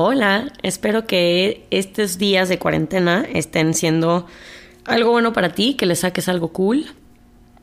[0.00, 4.26] Hola, espero que estos días de cuarentena estén siendo
[4.84, 6.86] algo bueno para ti, que le saques algo cool.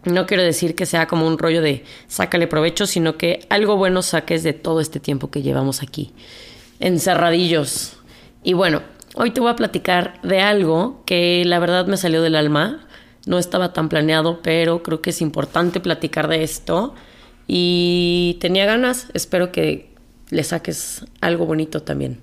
[0.03, 4.01] No quiero decir que sea como un rollo de sácale provecho, sino que algo bueno
[4.01, 6.11] saques de todo este tiempo que llevamos aquí,
[6.81, 7.99] encerradillos.
[8.43, 8.81] Y bueno,
[9.13, 12.85] hoy te voy a platicar de algo que la verdad me salió del alma.
[13.25, 16.95] No estaba tan planeado, pero creo que es importante platicar de esto.
[17.47, 19.94] Y tenía ganas, espero que
[20.35, 22.19] le saques algo bonito también.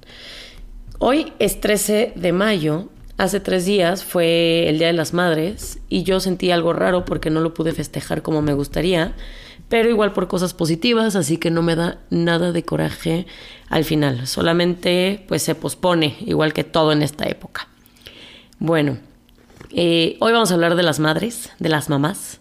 [0.98, 6.02] Hoy es 13 de mayo, hace tres días fue el Día de las Madres y
[6.02, 9.14] yo sentí algo raro porque no lo pude festejar como me gustaría,
[9.70, 13.26] pero igual por cosas positivas, así que no me da nada de coraje
[13.70, 17.68] al final, solamente pues se pospone, igual que todo en esta época.
[18.58, 18.98] Bueno,
[19.70, 22.40] eh, hoy vamos a hablar de las madres, de las mamás.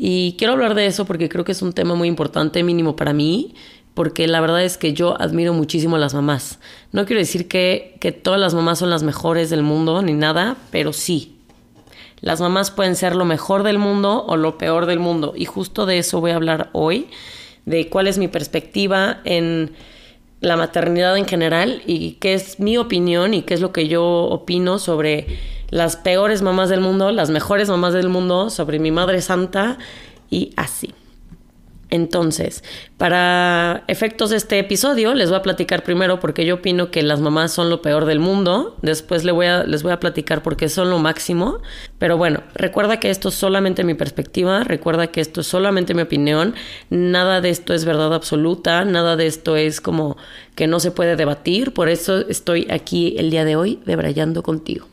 [0.00, 3.12] Y quiero hablar de eso porque creo que es un tema muy importante, mínimo para
[3.12, 3.56] mí,
[3.98, 6.60] porque la verdad es que yo admiro muchísimo a las mamás.
[6.92, 10.56] No quiero decir que, que todas las mamás son las mejores del mundo ni nada,
[10.70, 11.34] pero sí.
[12.20, 15.32] Las mamás pueden ser lo mejor del mundo o lo peor del mundo.
[15.34, 17.08] Y justo de eso voy a hablar hoy,
[17.66, 19.72] de cuál es mi perspectiva en
[20.40, 24.04] la maternidad en general y qué es mi opinión y qué es lo que yo
[24.04, 25.26] opino sobre
[25.70, 29.76] las peores mamás del mundo, las mejores mamás del mundo, sobre mi Madre Santa
[30.30, 30.94] y así.
[31.90, 32.62] Entonces,
[32.98, 37.20] para efectos de este episodio, les voy a platicar primero porque yo opino que las
[37.20, 38.76] mamás son lo peor del mundo.
[38.82, 41.60] Después les voy a, les voy a platicar por qué son lo máximo.
[41.98, 46.02] Pero bueno, recuerda que esto es solamente mi perspectiva, recuerda que esto es solamente mi
[46.02, 46.54] opinión.
[46.90, 50.18] Nada de esto es verdad absoluta, nada de esto es como
[50.54, 51.72] que no se puede debatir.
[51.72, 54.86] Por eso estoy aquí el día de hoy debrayando contigo.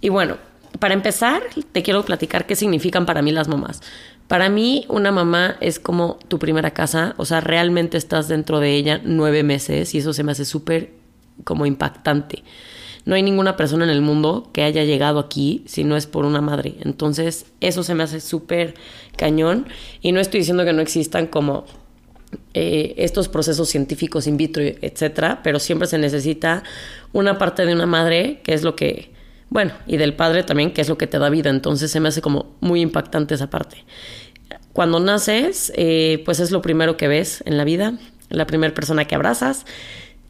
[0.00, 0.36] Y bueno,
[0.78, 1.42] para empezar,
[1.72, 3.82] te quiero platicar qué significan para mí las mamás.
[4.30, 8.76] Para mí, una mamá es como tu primera casa, o sea, realmente estás dentro de
[8.76, 10.92] ella nueve meses y eso se me hace súper
[11.42, 12.44] como impactante.
[13.04, 16.24] No hay ninguna persona en el mundo que haya llegado aquí si no es por
[16.24, 16.76] una madre.
[16.82, 18.74] Entonces, eso se me hace súper
[19.16, 19.66] cañón.
[20.00, 21.64] Y no estoy diciendo que no existan como
[22.54, 26.62] eh, estos procesos científicos in vitro, etcétera, pero siempre se necesita
[27.12, 29.10] una parte de una madre, que es lo que
[29.50, 31.50] bueno, y del padre también, que es lo que te da vida.
[31.50, 33.84] Entonces se me hace como muy impactante esa parte.
[34.72, 37.94] Cuando naces, eh, pues es lo primero que ves en la vida,
[38.28, 39.66] la primera persona que abrazas,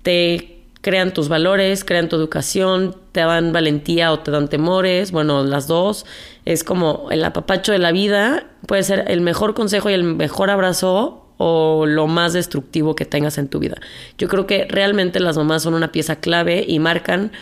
[0.02, 5.44] te crean tus valores, crean tu educación, te dan valentía o te dan temores, bueno,
[5.44, 6.06] las dos.
[6.46, 10.48] Es como el apapacho de la vida, puede ser el mejor consejo y el mejor
[10.48, 13.76] abrazo o lo más destructivo que tengas en tu vida.
[14.16, 17.32] Yo creo que realmente las mamás son una pieza clave y marcan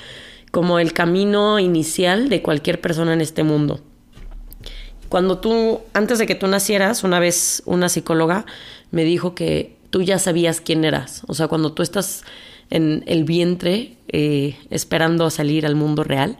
[0.50, 3.80] como el camino inicial de cualquier persona en este mundo.
[5.08, 8.44] Cuando tú, antes de que tú nacieras, una vez una psicóloga
[8.90, 11.22] me dijo que tú ya sabías quién eras.
[11.26, 12.24] O sea, cuando tú estás
[12.70, 16.36] en el vientre eh, esperando a salir al mundo real,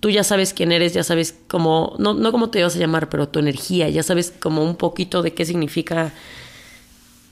[0.00, 3.08] tú ya sabes quién eres, ya sabes cómo, no, no cómo te vas a llamar,
[3.08, 6.12] pero tu energía, ya sabes como un poquito de qué significa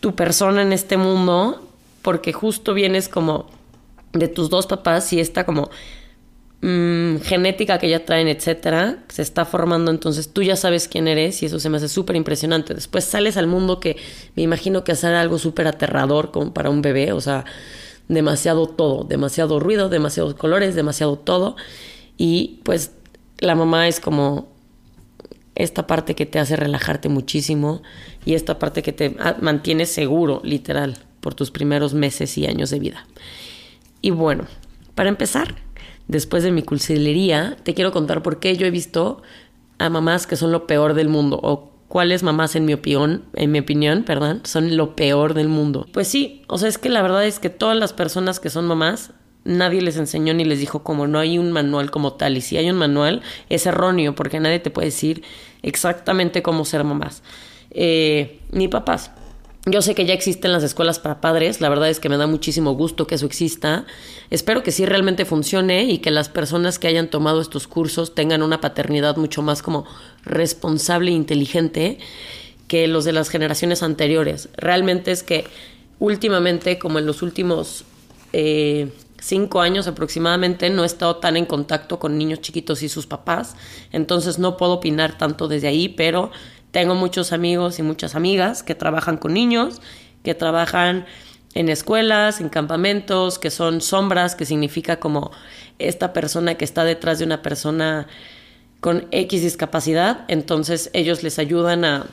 [0.01, 1.67] tu persona en este mundo,
[2.03, 3.47] porque justo vienes como
[4.13, 5.71] de tus dos papás y está como
[6.61, 11.41] Mm, genética que ya traen, etcétera, se está formando, entonces tú ya sabes quién eres
[11.45, 12.75] y eso se me hace súper impresionante.
[12.75, 13.97] Después sales al mundo que
[14.35, 17.45] me imagino que hacer algo súper aterrador como para un bebé, o sea,
[18.09, 21.55] demasiado todo, demasiado ruido, demasiados colores, demasiado todo.
[22.17, 22.91] Y pues
[23.39, 24.49] la mamá es como
[25.55, 27.83] esta parte que te hace relajarte muchísimo
[28.25, 32.81] y esta parte que te mantiene seguro, literal, por tus primeros meses y años de
[32.81, 33.07] vida.
[34.01, 34.47] Y bueno,
[34.97, 35.55] para empezar,
[36.09, 39.23] después de mi cursilería, te quiero contar por qué yo he visto
[39.79, 43.53] a mamás que son lo peor del mundo o cuáles mamás en mi opinión, en
[43.53, 45.87] mi opinión, perdón, son lo peor del mundo.
[45.93, 48.67] Pues sí, o sea, es que la verdad es que todas las personas que son
[48.67, 49.13] mamás
[49.45, 52.59] nadie les enseñó ni les dijo como no hay un manual como tal y si
[52.59, 55.23] hay un manual es erróneo porque nadie te puede decir
[55.63, 57.23] exactamente cómo ser mamás.
[57.71, 59.11] Eh, ni papás.
[59.71, 62.27] Yo sé que ya existen las escuelas para padres, la verdad es que me da
[62.27, 63.85] muchísimo gusto que eso exista.
[64.31, 68.43] Espero que sí realmente funcione y que las personas que hayan tomado estos cursos tengan
[68.43, 69.85] una paternidad mucho más como
[70.25, 71.99] responsable e inteligente
[72.67, 74.49] que los de las generaciones anteriores.
[74.57, 75.45] Realmente es que
[75.99, 77.85] últimamente, como en los últimos
[78.33, 78.91] eh,
[79.21, 83.57] cinco años aproximadamente, no he estado tan en contacto con niños chiquitos y sus papás,
[83.93, 86.31] entonces no puedo opinar tanto desde ahí, pero
[86.71, 89.81] tengo muchos amigos y muchas amigas que trabajan con niños,
[90.23, 91.07] que trabajan
[91.55, 95.31] en escuelas, en campamentos, que son sombras, que significa como
[95.79, 98.07] esta persona que está detrás de una persona
[98.81, 102.07] con X discapacidad, entonces ellos les ayudan a,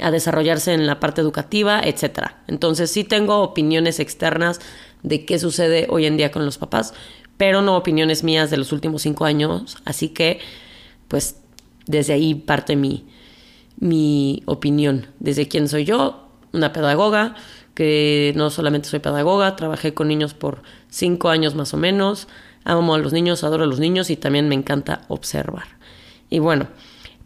[0.00, 2.32] a desarrollarse en la parte educativa, etc.
[2.46, 4.60] Entonces sí tengo opiniones externas
[5.02, 6.94] de qué sucede hoy en día con los papás,
[7.36, 10.40] pero no opiniones mías de los últimos cinco años, así que
[11.08, 11.36] pues
[11.86, 13.06] desde ahí parte mi,
[13.78, 17.34] mi opinión, desde quién soy yo, una pedagoga,
[17.74, 22.28] que no solamente soy pedagoga, trabajé con niños por cinco años más o menos,
[22.64, 25.66] amo a los niños, adoro a los niños y también me encanta observar.
[26.30, 26.68] Y bueno,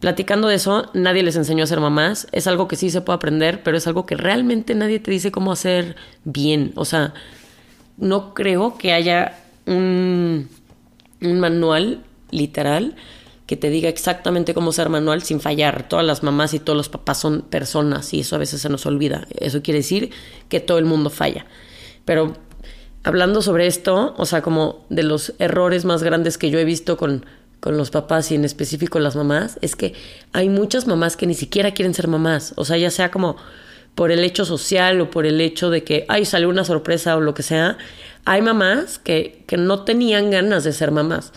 [0.00, 3.17] platicando de eso, nadie les enseñó a ser mamás, es algo que sí se puede
[3.17, 7.15] aprender, pero es algo que realmente nadie te dice cómo hacer bien, o sea,
[7.99, 10.49] no creo que haya un,
[11.21, 12.97] un manual literal
[13.49, 15.89] que te diga exactamente cómo ser manual sin fallar.
[15.89, 18.85] Todas las mamás y todos los papás son personas y eso a veces se nos
[18.85, 19.27] olvida.
[19.41, 20.11] Eso quiere decir
[20.50, 21.47] que todo el mundo falla.
[22.05, 22.35] Pero
[23.05, 26.99] hablando sobre esto, o sea, como de los errores más grandes que yo he visto
[26.99, 27.25] con,
[27.59, 29.95] con los papás y en específico las mamás, es que
[30.35, 32.53] hay muchas mamás que ni siquiera quieren ser mamás.
[32.56, 33.37] O sea, ya sea como
[33.95, 37.21] por el hecho social o por el hecho de que, ay, salió una sorpresa o
[37.21, 37.79] lo que sea.
[38.27, 41.33] Hay mamás que, que no tenían ganas de ser mamás.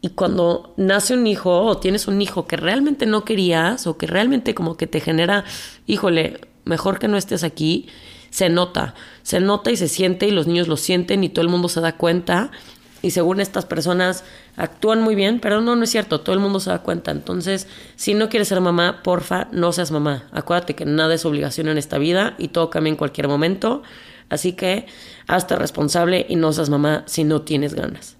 [0.00, 4.06] Y cuando nace un hijo o tienes un hijo que realmente no querías o que
[4.06, 5.44] realmente como que te genera,
[5.86, 7.88] híjole, mejor que no estés aquí,
[8.30, 11.48] se nota, se nota y se siente y los niños lo sienten y todo el
[11.48, 12.52] mundo se da cuenta
[13.00, 14.24] y según estas personas
[14.56, 17.10] actúan muy bien, pero no, no es cierto, todo el mundo se da cuenta.
[17.12, 20.28] Entonces, si no quieres ser mamá, porfa, no seas mamá.
[20.32, 23.82] Acuérdate que nada es obligación en esta vida y todo cambia en cualquier momento.
[24.30, 24.86] Así que
[25.26, 28.17] hazte responsable y no seas mamá si no tienes ganas.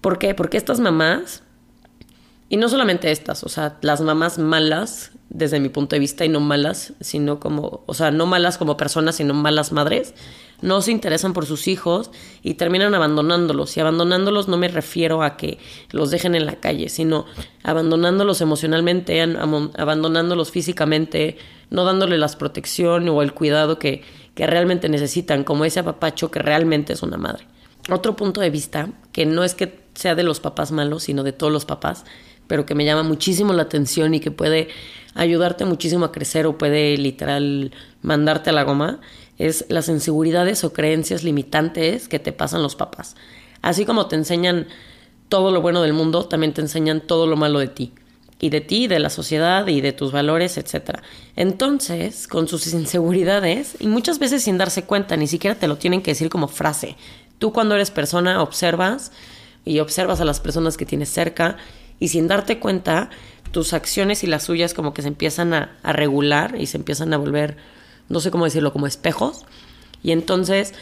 [0.00, 0.34] ¿Por qué?
[0.34, 1.42] Porque estas mamás,
[2.48, 6.28] y no solamente estas, o sea, las mamás malas, desde mi punto de vista, y
[6.28, 10.14] no malas, sino como, o sea, no malas como personas, sino malas madres,
[10.62, 12.10] no se interesan por sus hijos
[12.42, 13.76] y terminan abandonándolos.
[13.76, 15.58] Y abandonándolos no me refiero a que
[15.90, 17.26] los dejen en la calle, sino
[17.62, 21.36] abandonándolos emocionalmente, abandonándolos físicamente,
[21.70, 24.02] no dándole la protección o el cuidado que,
[24.34, 27.46] que realmente necesitan, como ese apapacho que realmente es una madre.
[27.90, 31.32] Otro punto de vista, que no es que sea de los papás malos, sino de
[31.32, 32.04] todos los papás,
[32.46, 34.68] pero que me llama muchísimo la atención y que puede
[35.14, 37.72] ayudarte muchísimo a crecer o puede literal
[38.02, 39.00] mandarte a la goma,
[39.38, 43.16] es las inseguridades o creencias limitantes que te pasan los papás.
[43.62, 44.66] Así como te enseñan
[45.28, 47.92] todo lo bueno del mundo, también te enseñan todo lo malo de ti.
[48.38, 51.00] Y de ti, de la sociedad y de tus valores, etc.
[51.36, 56.02] Entonces, con sus inseguridades, y muchas veces sin darse cuenta, ni siquiera te lo tienen
[56.02, 56.96] que decir como frase.
[57.38, 59.10] Tú cuando eres persona observas
[59.66, 61.58] y observas a las personas que tienes cerca
[62.00, 63.10] y sin darte cuenta,
[63.50, 67.18] tus acciones y las suyas como que se empiezan a, regular y se empiezan a
[67.18, 67.56] volver,
[68.08, 69.44] no sé cómo decirlo, como espejos.
[70.02, 70.72] Y entonces,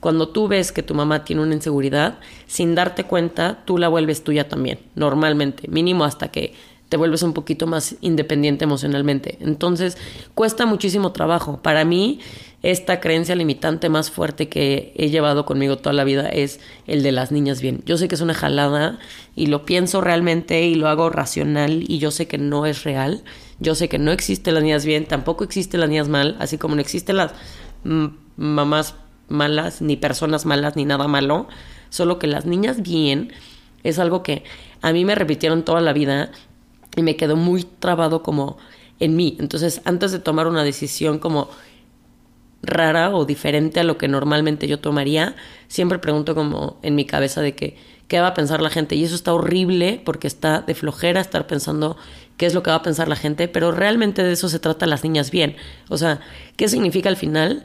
[0.00, 4.24] cuando tú ves que tu mamá tiene una inseguridad, sin darte cuenta, tú la vuelves
[4.24, 6.54] tuya también, normalmente, mínimo hasta que
[6.88, 9.38] te vuelves un poquito más independiente emocionalmente.
[9.40, 9.96] Entonces,
[10.34, 11.60] cuesta muchísimo trabajo.
[11.62, 12.20] Para mí,
[12.64, 17.12] esta creencia limitante más fuerte que he llevado conmigo toda la vida es el de
[17.12, 17.82] las niñas bien.
[17.84, 18.98] Yo sé que es una jalada
[19.36, 23.22] y lo pienso realmente y lo hago racional y yo sé que no es real.
[23.60, 26.74] Yo sé que no existen las niñas bien, tampoco existen las niñas mal, así como
[26.74, 27.32] no existen las
[28.36, 28.94] mamás
[29.28, 31.48] malas, ni personas malas, ni nada malo.
[31.90, 33.34] Solo que las niñas bien
[33.82, 34.42] es algo que
[34.80, 36.30] a mí me repitieron toda la vida
[36.96, 38.56] y me quedó muy trabado como
[39.00, 39.36] en mí.
[39.38, 41.50] Entonces, antes de tomar una decisión como
[42.66, 45.36] rara o diferente a lo que normalmente yo tomaría,
[45.68, 47.76] siempre pregunto como en mi cabeza de que
[48.08, 51.46] qué va a pensar la gente y eso está horrible porque está de flojera estar
[51.46, 51.96] pensando
[52.36, 54.86] qué es lo que va a pensar la gente, pero realmente de eso se trata
[54.86, 55.56] las niñas bien.
[55.88, 56.20] O sea,
[56.56, 57.64] ¿qué significa al final?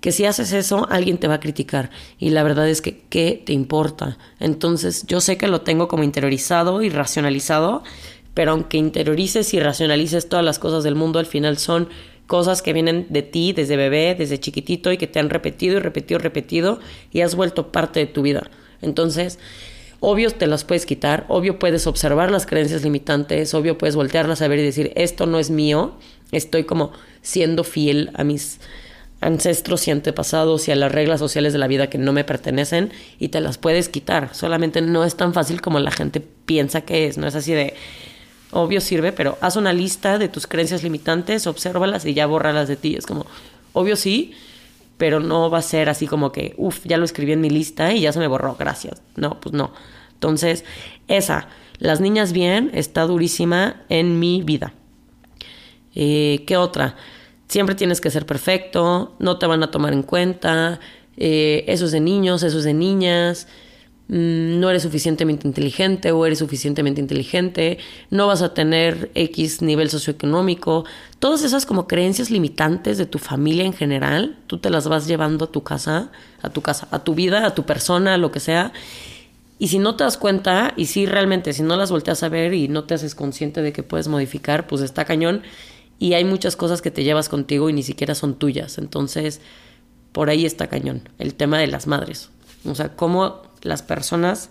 [0.00, 1.90] Que si haces eso, alguien te va a criticar.
[2.18, 4.18] Y la verdad es que, ¿qué te importa?
[4.38, 7.82] Entonces, yo sé que lo tengo como interiorizado y racionalizado,
[8.34, 11.88] pero aunque interiorices y racionalices todas las cosas del mundo, al final son
[12.26, 15.80] cosas que vienen de ti desde bebé, desde chiquitito y que te han repetido y
[15.80, 16.80] repetido y repetido
[17.12, 18.50] y has vuelto parte de tu vida.
[18.82, 19.38] Entonces,
[20.00, 24.48] obvio te las puedes quitar, obvio puedes observar las creencias limitantes, obvio puedes voltearlas a
[24.48, 25.94] ver y decir, esto no es mío,
[26.32, 26.92] estoy como
[27.22, 28.60] siendo fiel a mis
[29.20, 32.92] ancestros y antepasados y a las reglas sociales de la vida que no me pertenecen
[33.18, 34.34] y te las puedes quitar.
[34.34, 37.74] Solamente no es tan fácil como la gente piensa que es, no es así de
[38.50, 42.76] obvio sirve, pero haz una lista de tus creencias limitantes, obsérvalas y ya bórralas de
[42.76, 42.96] ti.
[42.96, 43.26] Es como,
[43.72, 44.32] obvio sí,
[44.96, 47.92] pero no va a ser así como que, uff, ya lo escribí en mi lista
[47.92, 49.02] y ya se me borró, gracias.
[49.16, 49.72] No, pues no.
[50.14, 50.64] Entonces,
[51.08, 51.48] esa,
[51.78, 54.72] las niñas bien, está durísima en mi vida.
[55.94, 56.96] Eh, ¿Qué otra?
[57.48, 60.80] Siempre tienes que ser perfecto, no te van a tomar en cuenta,
[61.16, 63.46] eh, eso es de niños, eso es de niñas.
[64.08, 67.78] Mm, no eres suficientemente inteligente o eres suficientemente inteligente,
[68.10, 70.84] no vas a tener X nivel socioeconómico,
[71.18, 75.46] todas esas como creencias limitantes de tu familia en general, tú te las vas llevando
[75.46, 76.10] a tu casa,
[76.42, 78.72] a tu casa, a tu vida, a tu persona, a lo que sea.
[79.58, 82.52] Y si no te das cuenta, y si realmente, si no las volteas a ver
[82.52, 85.42] y no te haces consciente de que puedes modificar, pues está cañón.
[85.98, 88.76] Y hay muchas cosas que te llevas contigo y ni siquiera son tuyas.
[88.76, 89.40] Entonces,
[90.12, 91.08] por ahí está cañón.
[91.18, 92.28] El tema de las madres.
[92.66, 94.50] O sea, cómo las personas,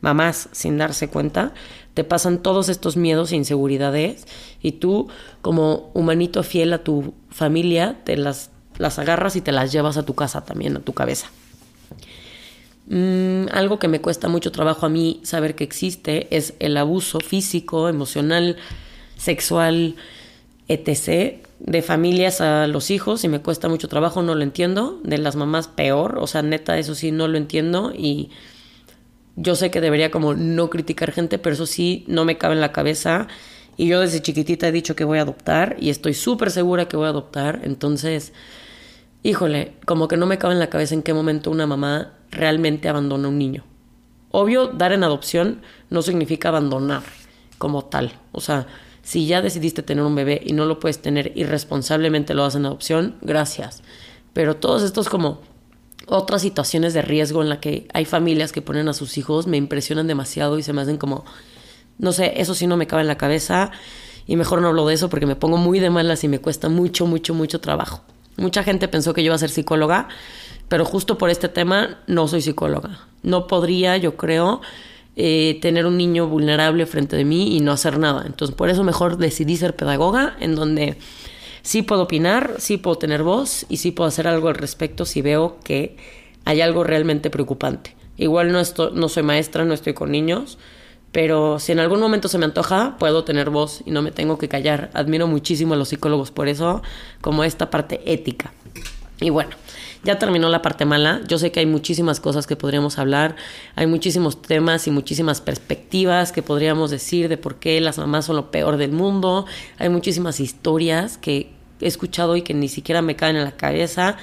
[0.00, 1.52] mamás, sin darse cuenta,
[1.94, 4.26] te pasan todos estos miedos e inseguridades.
[4.60, 5.08] Y tú,
[5.42, 10.04] como humanito fiel a tu familia, te las, las agarras y te las llevas a
[10.04, 11.28] tu casa también, a tu cabeza.
[12.86, 17.18] Mm, algo que me cuesta mucho trabajo a mí saber que existe es el abuso
[17.20, 18.56] físico, emocional,
[19.16, 19.96] sexual,
[20.68, 21.46] etc.
[21.64, 25.00] de familias a los hijos y me cuesta mucho trabajo, no lo entiendo.
[25.02, 28.30] De las mamás peor, o sea, neta, eso sí, no lo entiendo y
[29.36, 32.60] yo sé que debería como no criticar gente, pero eso sí, no me cabe en
[32.60, 33.26] la cabeza.
[33.76, 36.96] Y yo desde chiquitita he dicho que voy a adoptar y estoy súper segura que
[36.96, 37.60] voy a adoptar.
[37.64, 38.32] Entonces,
[39.22, 42.88] híjole, como que no me cabe en la cabeza en qué momento una mamá realmente
[42.88, 43.64] abandona a un niño.
[44.30, 47.02] Obvio, dar en adopción no significa abandonar
[47.58, 48.12] como tal.
[48.32, 48.66] O sea,
[49.04, 52.66] si ya decidiste tener un bebé y no lo puedes tener irresponsablemente lo das en
[52.66, 53.82] adopción, gracias.
[54.32, 55.42] Pero todos estos como
[56.06, 59.56] otras situaciones de riesgo en la que hay familias que ponen a sus hijos me
[59.56, 61.24] impresionan demasiado y se me hacen como,
[61.98, 63.70] no sé, eso sí no me cabe en la cabeza
[64.26, 66.68] y mejor no hablo de eso porque me pongo muy de malas y me cuesta
[66.68, 68.02] mucho, mucho, mucho trabajo.
[68.36, 70.08] Mucha gente pensó que yo iba a ser psicóloga,
[70.68, 73.00] pero justo por este tema no soy psicóloga.
[73.22, 74.60] No podría, yo creo,
[75.16, 78.24] eh, tener un niño vulnerable frente de mí y no hacer nada.
[78.26, 80.96] Entonces, por eso mejor decidí ser pedagoga, en donde
[81.62, 85.22] sí puedo opinar, sí puedo tener voz y sí puedo hacer algo al respecto si
[85.22, 85.96] veo que
[86.44, 87.96] hay algo realmente preocupante.
[88.16, 90.58] Igual no, estoy, no soy maestra, no estoy con niños,
[91.10, 94.36] pero si en algún momento se me antoja, puedo tener voz y no me tengo
[94.36, 94.90] que callar.
[94.94, 96.82] Admiro muchísimo a los psicólogos por eso,
[97.20, 98.52] como esta parte ética.
[99.20, 99.56] Y bueno,
[100.04, 101.20] ya terminó la parte mala.
[101.26, 103.36] Yo sé que hay muchísimas cosas que podríamos hablar,
[103.74, 108.36] hay muchísimos temas y muchísimas perspectivas que podríamos decir de por qué las mamás son
[108.36, 109.46] lo peor del mundo.
[109.78, 114.16] Hay muchísimas historias que he escuchado y que ni siquiera me caen en la cabeza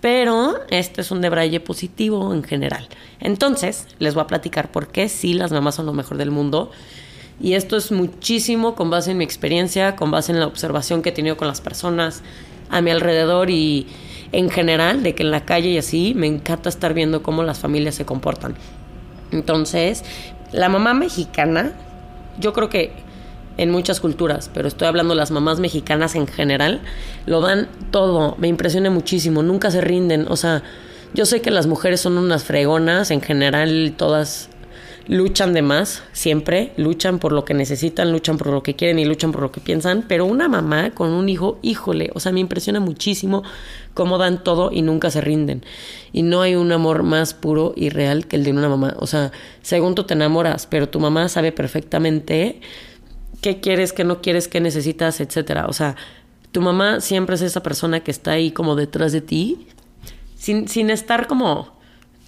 [0.00, 2.86] pero este es un debraye positivo en general.
[3.18, 6.70] Entonces, les voy a platicar por qué sí las mamás son lo mejor del mundo.
[7.40, 11.08] Y esto es muchísimo con base en mi experiencia, con base en la observación que
[11.08, 12.22] he tenido con las personas
[12.70, 13.86] a mi alrededor y
[14.32, 17.58] en general, de que en la calle y así, me encanta estar viendo cómo las
[17.58, 18.54] familias se comportan.
[19.32, 20.04] Entonces,
[20.52, 21.72] la mamá mexicana,
[22.38, 22.92] yo creo que
[23.56, 26.80] en muchas culturas, pero estoy hablando de las mamás mexicanas en general,
[27.24, 30.62] lo dan todo, me impresiona muchísimo, nunca se rinden, o sea,
[31.14, 34.50] yo sé que las mujeres son unas fregonas, en general todas
[35.08, 39.04] luchan de más, siempre, luchan por lo que necesitan, luchan por lo que quieren y
[39.04, 42.40] luchan por lo que piensan, pero una mamá con un hijo, híjole, o sea, me
[42.40, 43.42] impresiona muchísimo
[43.94, 45.64] cómo dan todo y nunca se rinden.
[46.12, 49.06] Y no hay un amor más puro y real que el de una mamá, o
[49.06, 49.32] sea,
[49.62, 52.60] según tú te enamoras, pero tu mamá sabe perfectamente
[53.40, 55.66] qué quieres, qué no quieres, qué necesitas, etcétera.
[55.66, 55.96] O sea,
[56.52, 59.66] tu mamá siempre es esa persona que está ahí como detrás de ti,
[60.36, 61.76] sin, sin estar como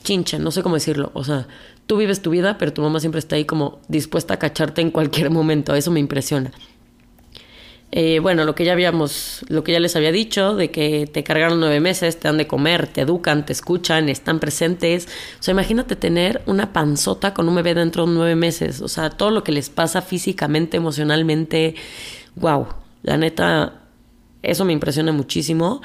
[0.04, 1.10] chincha, no sé cómo decirlo.
[1.14, 1.48] O sea,
[1.88, 4.92] tú vives tu vida, pero tu mamá siempre está ahí como dispuesta a cacharte en
[4.92, 5.74] cualquier momento.
[5.74, 6.52] Eso me impresiona.
[7.90, 11.24] Eh, bueno, lo que ya habíamos, lo que ya les había dicho, de que te
[11.24, 15.08] cargaron nueve meses, te dan de comer, te educan, te escuchan, están presentes.
[15.40, 18.82] O sea, imagínate tener una panzota con un bebé dentro de nueve meses.
[18.82, 21.74] O sea, todo lo que les pasa físicamente, emocionalmente.
[22.36, 22.66] Wow,
[23.02, 23.80] la neta,
[24.42, 25.80] eso me impresiona muchísimo.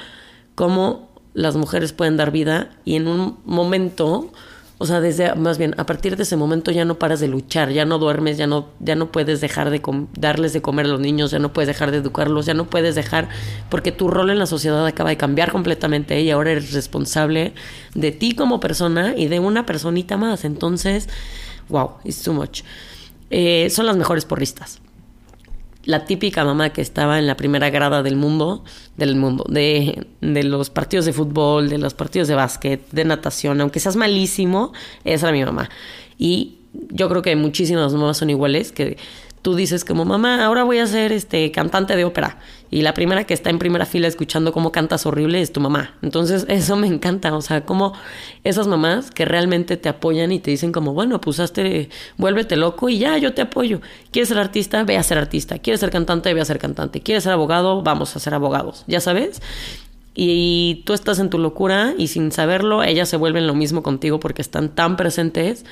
[0.54, 4.30] Cómo las mujeres pueden dar vida y en un momento
[4.76, 7.70] o sea, desde, más bien, a partir de ese momento ya no paras de luchar,
[7.70, 9.80] ya no duermes, ya no, ya no puedes dejar de
[10.18, 12.96] darles de comer a los niños, ya no puedes dejar de educarlos, ya no puedes
[12.96, 13.28] dejar,
[13.70, 17.54] porque tu rol en la sociedad acaba de cambiar completamente y ahora eres responsable
[17.94, 20.44] de ti como persona y de una personita más.
[20.44, 21.08] Entonces,
[21.68, 22.62] wow, it's too much.
[23.30, 24.80] Eh, son las mejores porristas
[25.84, 28.64] la típica mamá que estaba en la primera grada del mundo,
[28.96, 33.60] del mundo, de, de, los partidos de fútbol, de los partidos de básquet, de natación,
[33.60, 34.72] aunque seas malísimo,
[35.04, 35.68] esa era mi mamá.
[36.18, 36.58] Y
[36.90, 38.96] yo creo que muchísimas mamás son iguales, que
[39.42, 42.38] tú dices como mamá, ahora voy a ser este cantante de ópera
[42.74, 45.94] y la primera que está en primera fila escuchando cómo cantas horrible es tu mamá.
[46.02, 47.92] Entonces, eso me encanta, o sea, como
[48.42, 51.40] esas mamás que realmente te apoyan y te dicen como, bueno, pues
[52.16, 53.80] vuélvete loco y ya, yo te apoyo.
[54.10, 54.82] ¿Quieres ser artista?
[54.82, 55.60] Ve a ser artista.
[55.60, 56.34] ¿Quieres ser cantante?
[56.34, 57.00] Ve a ser cantante.
[57.00, 57.82] ¿Quieres ser abogado?
[57.82, 58.82] Vamos a ser abogados.
[58.88, 59.40] ¿Ya sabes?
[60.16, 64.18] Y tú estás en tu locura y sin saberlo, ellas se vuelven lo mismo contigo
[64.18, 65.64] porque están tan presentes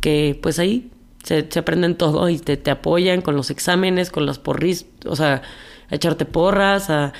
[0.00, 0.88] que pues ahí
[1.24, 5.42] se, aprenden todo y te, te, apoyan con los exámenes, con las porris, o sea,
[5.90, 7.12] a echarte porras, a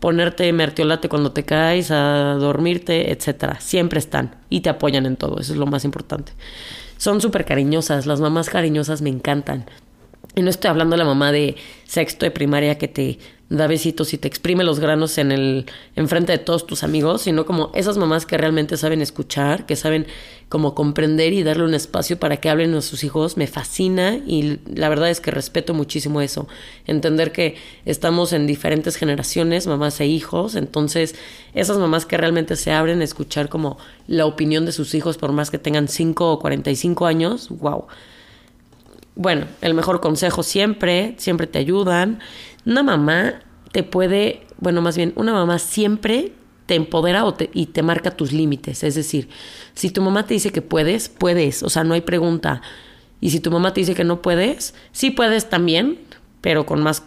[0.00, 3.60] ponerte mertiolate cuando te caes, a dormirte, etcétera.
[3.60, 6.32] Siempre están y te apoyan en todo, eso es lo más importante.
[6.96, 9.66] Son súper cariñosas, las mamás cariñosas me encantan.
[10.38, 13.18] Y no estoy hablando de la mamá de sexto de primaria que te
[13.48, 15.66] da besitos y te exprime los granos en el
[15.96, 20.06] enfrente de todos tus amigos, sino como esas mamás que realmente saben escuchar, que saben
[20.48, 24.60] como comprender y darle un espacio para que hablen a sus hijos, me fascina y
[24.72, 26.46] la verdad es que respeto muchísimo eso.
[26.86, 31.16] Entender que estamos en diferentes generaciones, mamás e hijos, entonces
[31.52, 33.76] esas mamás que realmente se abren a escuchar como
[34.06, 37.86] la opinión de sus hijos por más que tengan 5 o 45 años, wow.
[39.18, 42.20] Bueno, el mejor consejo siempre, siempre te ayudan
[42.64, 43.40] una mamá
[43.72, 46.32] te puede, bueno, más bien, una mamá siempre
[46.66, 48.84] te empodera y te marca tus límites.
[48.84, 49.28] Es decir,
[49.74, 52.62] si tu mamá te dice que puedes, puedes, o sea, no hay pregunta.
[53.20, 55.98] Y si tu mamá te dice que no puedes, sí puedes también,
[56.42, 57.02] pero con más,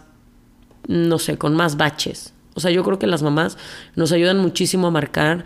[0.86, 2.34] no sé, con más baches.
[2.54, 3.56] O sea, yo creo que las mamás
[3.94, 5.44] nos ayudan muchísimo a marcar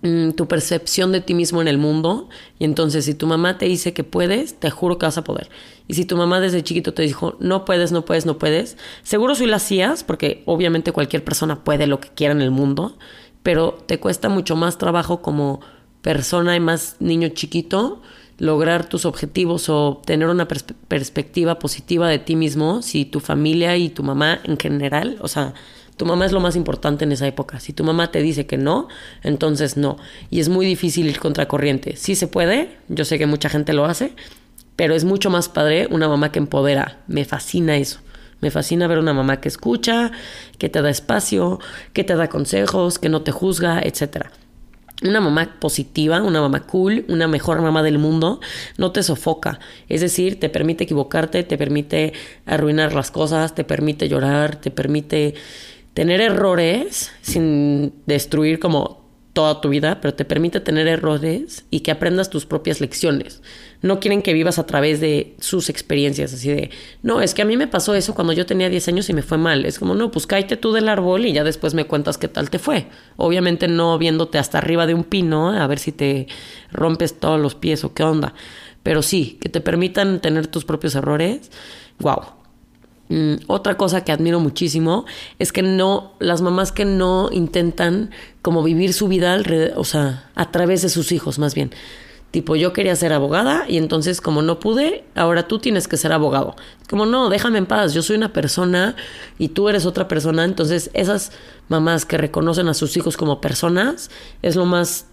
[0.00, 2.28] Mm, tu percepción de ti mismo en el mundo.
[2.58, 5.50] Y entonces, si tu mamá te dice que puedes, te juro que vas a poder.
[5.88, 9.34] Y si tu mamá desde chiquito te dijo, no puedes, no puedes, no puedes, seguro
[9.34, 12.96] si lo hacías, porque obviamente cualquier persona puede lo que quiera en el mundo,
[13.42, 15.60] pero te cuesta mucho más trabajo como
[16.02, 18.00] persona y más niño chiquito
[18.38, 23.88] lograr tus objetivos o tener una perspectiva positiva de ti mismo si tu familia y
[23.88, 25.54] tu mamá en general, o sea,
[25.98, 27.60] tu mamá es lo más importante en esa época.
[27.60, 28.88] Si tu mamá te dice que no,
[29.22, 29.98] entonces no.
[30.30, 31.96] Y es muy difícil ir contracorriente.
[31.96, 34.12] Sí se puede, yo sé que mucha gente lo hace,
[34.76, 37.00] pero es mucho más padre una mamá que empodera.
[37.08, 37.98] Me fascina eso.
[38.40, 40.12] Me fascina ver una mamá que escucha,
[40.58, 41.58] que te da espacio,
[41.92, 44.28] que te da consejos, que no te juzga, etc.
[45.02, 48.40] Una mamá positiva, una mamá cool, una mejor mamá del mundo,
[48.76, 49.58] no te sofoca.
[49.88, 52.12] Es decir, te permite equivocarte, te permite
[52.46, 55.34] arruinar las cosas, te permite llorar, te permite
[55.98, 61.90] tener errores sin destruir como toda tu vida, pero te permite tener errores y que
[61.90, 63.42] aprendas tus propias lecciones.
[63.82, 66.70] No quieren que vivas a través de sus experiencias, así de,
[67.02, 69.22] no, es que a mí me pasó eso cuando yo tenía 10 años y me
[69.22, 69.66] fue mal.
[69.66, 72.48] Es como, no, pues cállate tú del árbol y ya después me cuentas qué tal
[72.48, 72.86] te fue.
[73.16, 76.28] Obviamente no viéndote hasta arriba de un pino a ver si te
[76.70, 78.34] rompes todos los pies o qué onda.
[78.84, 81.50] Pero sí, que te permitan tener tus propios errores.
[81.98, 82.37] Wow,
[83.08, 85.06] Mm, otra cosa que admiro muchísimo
[85.38, 88.10] es que no, las mamás que no intentan
[88.42, 89.40] como vivir su vida,
[89.76, 91.70] o sea, a través de sus hijos más bien.
[92.30, 96.12] Tipo, yo quería ser abogada y entonces como no pude, ahora tú tienes que ser
[96.12, 96.56] abogado.
[96.90, 98.96] Como no, déjame en paz, yo soy una persona
[99.38, 100.44] y tú eres otra persona.
[100.44, 101.32] Entonces esas
[101.68, 104.10] mamás que reconocen a sus hijos como personas
[104.42, 105.06] es lo más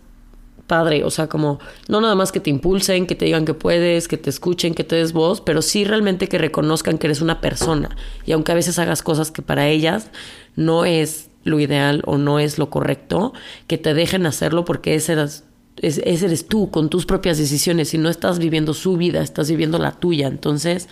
[0.67, 4.07] padre, o sea, como no nada más que te impulsen, que te digan que puedes,
[4.07, 7.41] que te escuchen, que te des voz, pero sí realmente que reconozcan que eres una
[7.41, 7.95] persona.
[8.25, 10.09] Y aunque a veces hagas cosas que para ellas
[10.55, 13.33] no es lo ideal o no es lo correcto,
[13.67, 15.43] que te dejen hacerlo porque ese eres,
[15.81, 19.91] eres tú con tus propias decisiones y no estás viviendo su vida, estás viviendo la
[19.91, 20.27] tuya.
[20.27, 20.89] Entonces,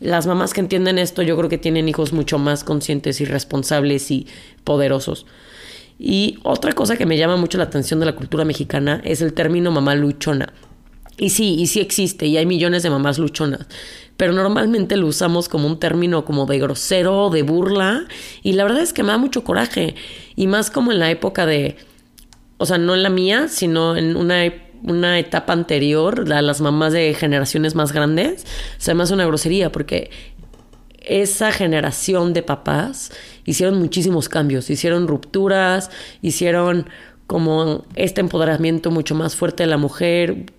[0.00, 4.10] las mamás que entienden esto yo creo que tienen hijos mucho más conscientes y responsables
[4.10, 4.26] y
[4.64, 5.26] poderosos.
[5.98, 9.32] Y otra cosa que me llama mucho la atención de la cultura mexicana es el
[9.32, 10.52] término mamá luchona.
[11.18, 13.66] Y sí, y sí existe, y hay millones de mamás luchonas,
[14.16, 18.06] pero normalmente lo usamos como un término como de grosero, de burla,
[18.42, 19.94] y la verdad es que me da mucho coraje,
[20.36, 21.76] y más como en la época de,
[22.56, 24.52] o sea, no en la mía, sino en una,
[24.82, 28.46] una etapa anterior, las mamás de generaciones más grandes,
[28.78, 30.10] se me hace una grosería, porque
[31.06, 33.12] esa generación de papás
[33.44, 36.86] hicieron muchísimos cambios, hicieron rupturas, hicieron
[37.26, 40.52] como este empoderamiento mucho más fuerte de la mujer.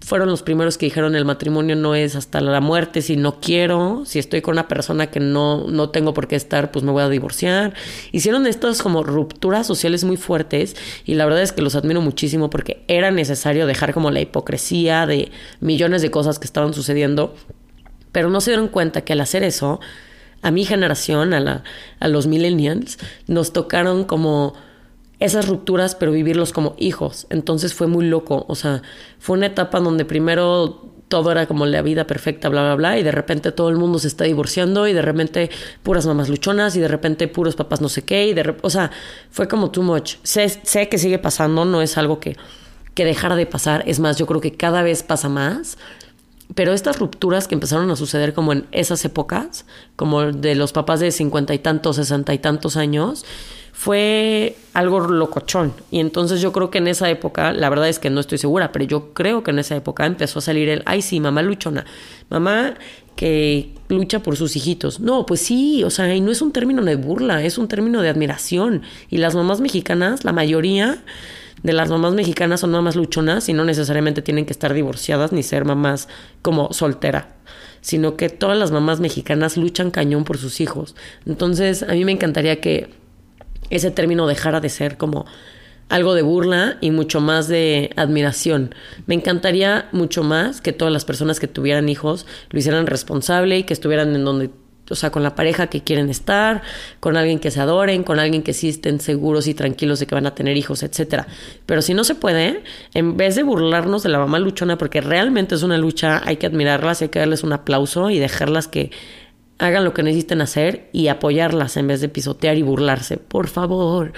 [0.00, 4.02] Fueron los primeros que dijeron el matrimonio no es hasta la muerte, si no quiero,
[4.04, 7.04] si estoy con una persona que no, no tengo por qué estar, pues me voy
[7.04, 7.74] a divorciar.
[8.10, 12.50] Hicieron estas como rupturas sociales muy fuertes y la verdad es que los admiro muchísimo
[12.50, 15.30] porque era necesario dejar como la hipocresía de
[15.60, 17.36] millones de cosas que estaban sucediendo
[18.12, 19.80] pero no se dieron cuenta que al hacer eso,
[20.42, 21.64] a mi generación, a, la,
[21.98, 24.54] a los millennials, nos tocaron como
[25.18, 27.26] esas rupturas, pero vivirlos como hijos.
[27.30, 28.44] Entonces fue muy loco.
[28.48, 28.82] O sea,
[29.18, 33.02] fue una etapa donde primero todo era como la vida perfecta, bla, bla, bla, y
[33.02, 35.50] de repente todo el mundo se está divorciando, y de repente
[35.82, 38.90] puras mamás luchonas, y de repente puros papás no sé qué, y de o sea,
[39.30, 40.14] fue como too much.
[40.22, 42.38] Sé, sé que sigue pasando, no es algo que,
[42.94, 45.76] que dejara de pasar, es más, yo creo que cada vez pasa más,
[46.54, 49.64] Pero estas rupturas que empezaron a suceder como en esas épocas,
[49.96, 53.24] como de los papás de cincuenta y tantos, sesenta y tantos años,
[53.72, 55.72] fue algo locochón.
[55.90, 58.70] Y entonces yo creo que en esa época, la verdad es que no estoy segura,
[58.70, 61.84] pero yo creo que en esa época empezó a salir el, ay sí, mamá luchona,
[62.28, 62.74] mamá
[63.16, 65.00] que lucha por sus hijitos.
[65.00, 68.02] No, pues sí, o sea, y no es un término de burla, es un término
[68.02, 68.82] de admiración.
[69.10, 71.02] Y las mamás mexicanas, la mayoría
[71.62, 75.42] de las mamás mexicanas son mamás luchonas y no necesariamente tienen que estar divorciadas ni
[75.42, 76.08] ser mamás
[76.42, 77.36] como soltera
[77.82, 80.94] sino que todas las mamás mexicanas luchan cañón por sus hijos.
[81.26, 82.88] Entonces, a mí me encantaría que
[83.68, 85.26] ese término dejara de ser como
[85.88, 88.74] algo de burla y mucho más de admiración.
[89.06, 93.64] Me encantaría mucho más que todas las personas que tuvieran hijos lo hicieran responsable y
[93.64, 94.50] que estuvieran en donde,
[94.90, 96.62] o sea, con la pareja que quieren estar,
[97.00, 100.14] con alguien que se adoren, con alguien que sí estén seguros y tranquilos de que
[100.14, 101.26] van a tener hijos, etcétera.
[101.66, 102.62] Pero si no se puede,
[102.94, 106.46] en vez de burlarnos de la mamá luchona, porque realmente es una lucha, hay que
[106.46, 108.90] admirarlas, hay que darles un aplauso y dejarlas que
[109.58, 113.16] hagan lo que necesiten hacer y apoyarlas en vez de pisotear y burlarse.
[113.16, 114.12] Por favor.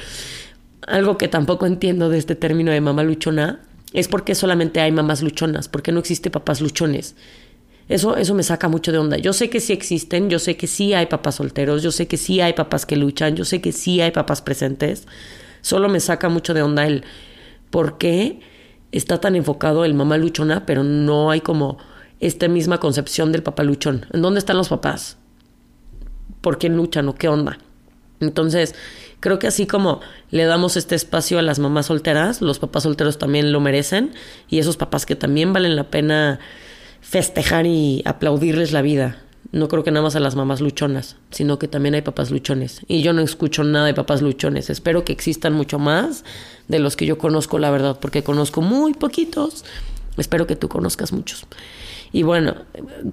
[0.87, 3.61] Algo que tampoco entiendo de este término de mamá luchona
[3.92, 7.14] es por qué solamente hay mamás luchonas, por qué no existe papás luchones.
[7.88, 9.18] Eso, eso me saca mucho de onda.
[9.18, 12.16] Yo sé que sí existen, yo sé que sí hay papás solteros, yo sé que
[12.16, 15.07] sí hay papás que luchan, yo sé que sí hay papás presentes.
[15.61, 17.05] Solo me saca mucho de onda el
[17.70, 18.40] por qué
[18.92, 21.79] está tan enfocado el mamá luchona, pero no hay como
[22.20, 24.07] esta misma concepción del papá luchón.
[24.12, 25.18] ¿En dónde están los papás?
[26.40, 27.59] ¿Por qué luchan o qué onda?
[28.20, 28.75] Entonces,
[29.20, 33.18] creo que así como le damos este espacio a las mamás solteras, los papás solteros
[33.18, 34.12] también lo merecen
[34.49, 36.40] y esos papás que también valen la pena
[37.05, 39.19] festejar y aplaudirles la vida.
[39.53, 42.81] No creo que nada más a las mamás luchonas, sino que también hay papás luchones.
[42.88, 44.71] Y yo no escucho nada de papás luchones.
[44.71, 46.25] Espero que existan mucho más
[46.67, 49.64] de los que yo conozco, la verdad, porque conozco muy poquitos.
[50.17, 51.47] Espero que tú conozcas muchos.
[52.11, 52.55] Y bueno,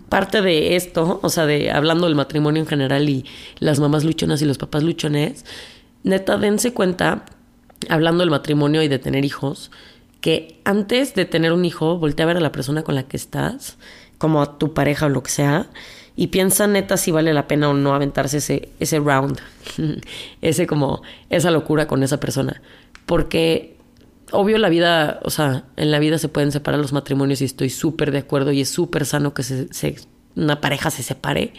[0.09, 3.25] parte de esto, o sea, de hablando del matrimonio en general y
[3.59, 5.45] las mamás luchonas y los papás luchones,
[6.03, 7.25] neta, dense cuenta,
[7.89, 9.69] hablando del matrimonio y de tener hijos,
[10.21, 13.17] que antes de tener un hijo, voltea a ver a la persona con la que
[13.17, 13.77] estás,
[14.17, 15.69] como a tu pareja o lo que sea,
[16.15, 19.39] y piensa neta si vale la pena o no aventarse ese, ese round,
[20.41, 22.61] ese como, esa locura con esa persona.
[23.05, 23.77] Porque
[24.31, 27.69] obvio la vida, o sea, en la vida se pueden separar los matrimonios y estoy
[27.69, 29.43] súper de acuerdo y es súper sano que
[30.35, 31.53] una pareja se separe.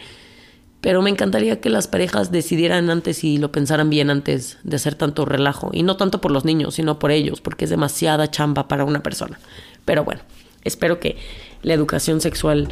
[0.83, 4.95] Pero me encantaría que las parejas decidieran antes y lo pensaran bien antes de hacer
[4.95, 5.69] tanto relajo.
[5.71, 9.01] Y no tanto por los niños, sino por ellos, porque es demasiada chamba para una
[9.01, 9.39] persona.
[9.85, 10.19] Pero bueno,
[10.65, 11.15] espero que
[11.61, 12.67] la educación sexual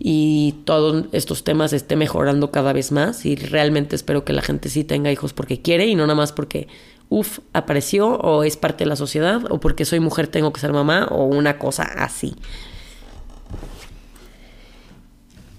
[0.00, 3.24] y todos estos temas esté mejorando cada vez más.
[3.24, 6.32] Y realmente espero que la gente sí tenga hijos porque quiere y no nada más
[6.32, 6.66] porque
[7.08, 10.72] uf, apareció o es parte de la sociedad o porque soy mujer tengo que ser
[10.72, 12.34] mamá o una cosa así.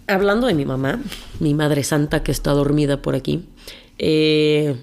[0.08, 1.02] Hablando de mi mamá,
[1.40, 3.46] mi madre santa que está dormida por aquí,
[3.98, 4.76] eh,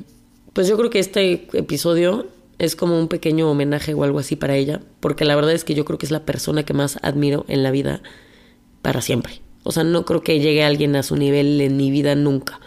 [0.53, 2.27] pues yo creo que este episodio
[2.59, 5.75] es como un pequeño homenaje o algo así para ella, porque la verdad es que
[5.75, 8.03] yo creo que es la persona que más admiro en la vida
[8.83, 9.41] para siempre.
[9.63, 12.61] O sea, no creo que llegue alguien a su nivel en mi vida nunca.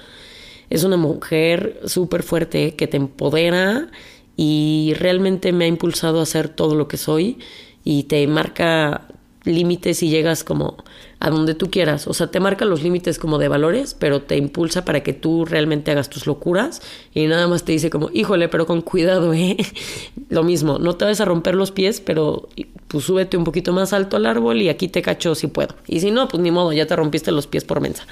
[0.70, 3.90] Es una mujer súper fuerte que te empodera
[4.38, 7.38] y realmente me ha impulsado a hacer todo lo que soy
[7.84, 9.08] y te marca
[9.46, 10.84] límites y llegas como
[11.20, 12.08] a donde tú quieras.
[12.08, 15.46] O sea, te marca los límites como de valores, pero te impulsa para que tú
[15.46, 16.82] realmente hagas tus locuras
[17.14, 19.58] y nada más te dice como, híjole, pero con cuidado, ¿eh?
[20.30, 22.50] Lo mismo, no te vas a romper los pies, pero
[22.88, 25.76] pues súbete un poquito más alto al árbol y aquí te cacho si puedo.
[25.88, 28.06] Y si no, pues ni modo, ya te rompiste los pies por mensa.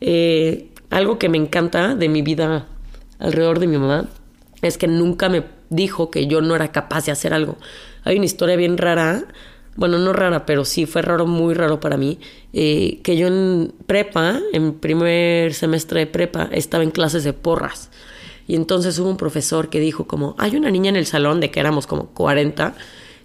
[0.00, 2.66] Eh, algo que me encanta de mi vida
[3.18, 4.08] alrededor de mi mamá
[4.62, 7.56] es que nunca me dijo que yo no era capaz de hacer algo.
[8.04, 9.24] Hay una historia bien rara,
[9.76, 12.18] bueno, no rara, pero sí fue raro, muy raro para mí,
[12.52, 17.90] eh, que yo en prepa, en primer semestre de prepa, estaba en clases de porras.
[18.48, 21.50] Y entonces hubo un profesor que dijo como, hay una niña en el salón de
[21.50, 22.74] que éramos como 40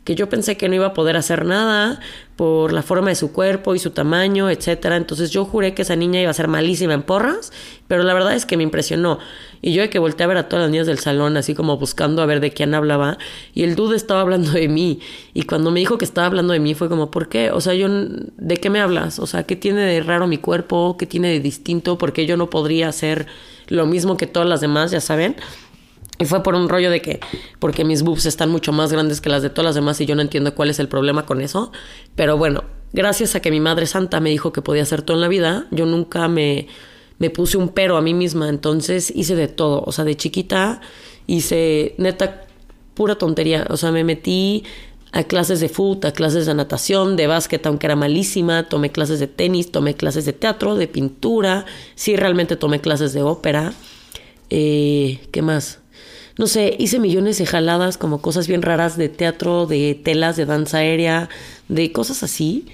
[0.03, 1.99] que yo pensé que no iba a poder hacer nada
[2.41, 4.97] por la forma de su cuerpo y su tamaño, etcétera.
[4.97, 7.53] Entonces yo juré que esa niña iba a ser malísima en porras,
[7.87, 9.19] pero la verdad es que me impresionó.
[9.61, 11.77] Y yo de que volteé a ver a todas las niñas del salón, así como
[11.77, 13.19] buscando a ver de quién hablaba,
[13.53, 15.01] y el dude estaba hablando de mí.
[15.35, 17.51] Y cuando me dijo que estaba hablando de mí, fue como, ¿por qué?
[17.51, 19.19] O sea, yo, ¿de qué me hablas?
[19.19, 20.95] O sea, ¿qué tiene de raro mi cuerpo?
[20.97, 21.99] ¿Qué tiene de distinto?
[21.99, 23.27] Porque yo no podría hacer
[23.67, 25.35] lo mismo que todas las demás, ya saben.
[26.21, 27.19] Y fue por un rollo de que,
[27.57, 30.13] porque mis boobs están mucho más grandes que las de todas las demás y yo
[30.13, 31.71] no entiendo cuál es el problema con eso.
[32.13, 35.21] Pero bueno, gracias a que mi madre santa me dijo que podía hacer todo en
[35.21, 36.67] la vida, yo nunca me,
[37.17, 38.49] me puse un pero a mí misma.
[38.49, 39.81] Entonces hice de todo.
[39.83, 40.81] O sea, de chiquita
[41.25, 42.45] hice neta
[42.93, 43.65] pura tontería.
[43.71, 44.63] O sea, me metí
[45.13, 49.19] a clases de fútbol, a clases de natación, de básquet, aunque era malísima, tomé clases
[49.19, 53.73] de tenis, tomé clases de teatro, de pintura, sí realmente tomé clases de ópera.
[54.51, 55.80] Eh, ¿Qué más?
[56.37, 60.45] No sé, hice millones de jaladas como cosas bien raras de teatro, de telas, de
[60.45, 61.29] danza aérea,
[61.67, 62.65] de cosas así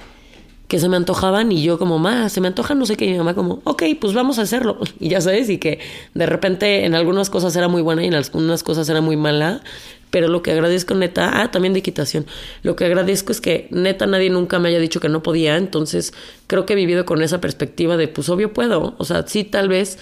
[0.67, 3.12] que se me antojaban y yo como, más, se me antoja no sé qué, y
[3.12, 4.78] mi mamá como, ok, pues vamos a hacerlo.
[5.00, 5.80] Y ya sabes, y que
[6.13, 9.62] de repente en algunas cosas era muy buena y en algunas cosas era muy mala,
[10.10, 12.26] pero lo que agradezco neta, ah, también de equitación,
[12.63, 16.13] lo que agradezco es que neta nadie nunca me haya dicho que no podía, entonces
[16.48, 19.70] creo que he vivido con esa perspectiva de, pues obvio puedo, o sea, sí tal
[19.70, 20.00] vez,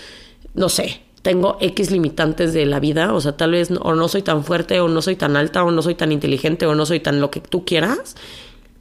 [0.54, 4.22] no sé, tengo X limitantes de la vida, o sea, tal vez o no soy
[4.22, 7.00] tan fuerte, o no soy tan alta, o no soy tan inteligente, o no soy
[7.00, 8.16] tan lo que tú quieras,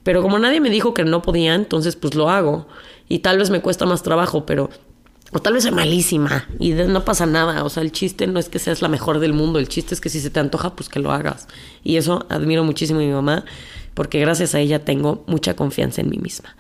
[0.03, 2.67] pero como nadie me dijo que no podía, entonces pues lo hago,
[3.09, 4.69] y tal vez me cuesta más trabajo, pero
[5.33, 7.65] o tal vez es malísima y no pasa nada.
[7.65, 10.03] O sea, el chiste no es que seas la mejor del mundo, el chiste es
[10.03, 11.49] que si se te antoja, pues que lo hagas.
[11.83, 13.47] Y eso admiro muchísimo a mi mamá,
[13.95, 16.55] porque gracias a ella tengo mucha confianza en mí misma.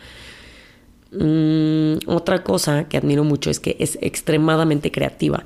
[1.12, 5.44] Mm, otra cosa que admiro mucho es que es extremadamente creativa.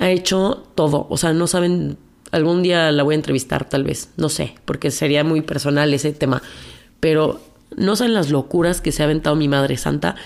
[0.00, 1.96] Ha hecho todo, o sea, no saben,
[2.32, 6.12] algún día la voy a entrevistar tal vez, no sé, porque sería muy personal ese
[6.12, 6.42] tema,
[6.98, 7.40] pero
[7.76, 10.16] no saben las locuras que se ha aventado mi Madre Santa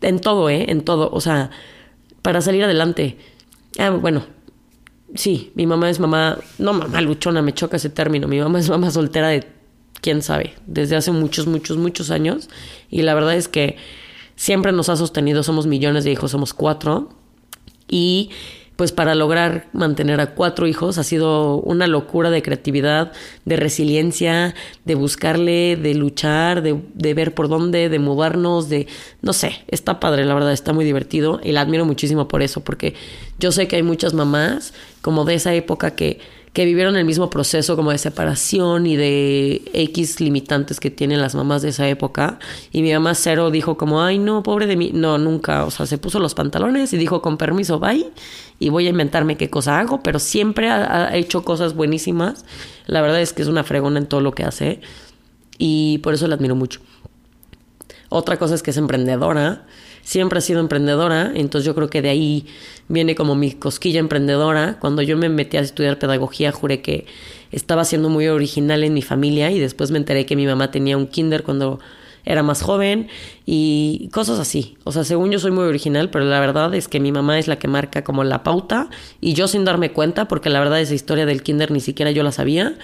[0.00, 0.66] en todo, ¿eh?
[0.68, 1.50] En todo, o sea,
[2.22, 3.16] para salir adelante.
[3.78, 4.24] Ah, bueno,
[5.14, 8.68] sí, mi mamá es mamá, no mamá luchona, me choca ese término, mi mamá es
[8.68, 9.46] mamá soltera de
[10.00, 12.48] quién sabe, desde hace muchos, muchos, muchos años.
[12.90, 13.76] Y la verdad es que
[14.36, 17.08] siempre nos ha sostenido, somos millones de hijos, somos cuatro.
[17.88, 18.30] Y
[18.76, 23.12] pues para lograr mantener a cuatro hijos ha sido una locura de creatividad,
[23.44, 28.86] de resiliencia, de buscarle, de luchar, de, de, ver por dónde, de mudarnos, de,
[29.22, 32.62] no sé, está padre, la verdad, está muy divertido y la admiro muchísimo por eso,
[32.64, 32.94] porque
[33.38, 36.20] yo sé que hay muchas mamás como de esa época que
[36.54, 41.34] que vivieron el mismo proceso como de separación y de X limitantes que tienen las
[41.34, 42.38] mamás de esa época.
[42.70, 44.92] Y mi mamá cero dijo como, ay no, pobre de mí.
[44.94, 45.64] No, nunca.
[45.64, 48.08] O sea, se puso los pantalones y dijo, con permiso, bye.
[48.60, 52.44] Y voy a inventarme qué cosa hago, pero siempre ha, ha hecho cosas buenísimas.
[52.86, 54.80] La verdad es que es una fregona en todo lo que hace.
[55.58, 56.80] Y por eso la admiro mucho.
[58.14, 59.64] Otra cosa es que es emprendedora
[60.04, 62.46] siempre ha sido emprendedora, entonces yo creo que de ahí
[62.88, 64.78] viene como mi cosquilla emprendedora.
[64.78, 67.06] Cuando yo me metí a estudiar pedagogía, juré que
[67.50, 70.96] estaba siendo muy original en mi familia y después me enteré que mi mamá tenía
[70.96, 71.80] un kinder cuando
[72.26, 73.08] era más joven
[73.44, 74.76] y cosas así.
[74.84, 77.48] O sea, según yo soy muy original, pero la verdad es que mi mamá es
[77.48, 78.88] la que marca como la pauta
[79.20, 82.22] y yo sin darme cuenta, porque la verdad esa historia del kinder ni siquiera yo
[82.22, 82.76] la sabía,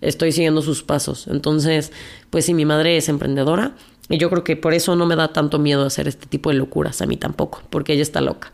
[0.00, 1.26] estoy siguiendo sus pasos.
[1.28, 1.92] Entonces,
[2.30, 3.74] pues sí, mi madre es emprendedora
[4.08, 6.56] y yo creo que por eso no me da tanto miedo hacer este tipo de
[6.56, 8.52] locuras, a mí tampoco, porque ella está loca.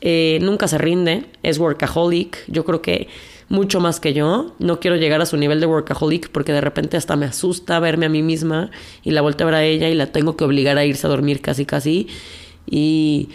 [0.00, 3.08] Eh, nunca se rinde, es workaholic, yo creo que
[3.48, 4.54] mucho más que yo.
[4.58, 8.06] No quiero llegar a su nivel de workaholic porque de repente hasta me asusta verme
[8.06, 8.70] a mí misma
[9.02, 11.10] y la volteo a ver a ella y la tengo que obligar a irse a
[11.10, 12.08] dormir casi casi.
[12.66, 13.30] Y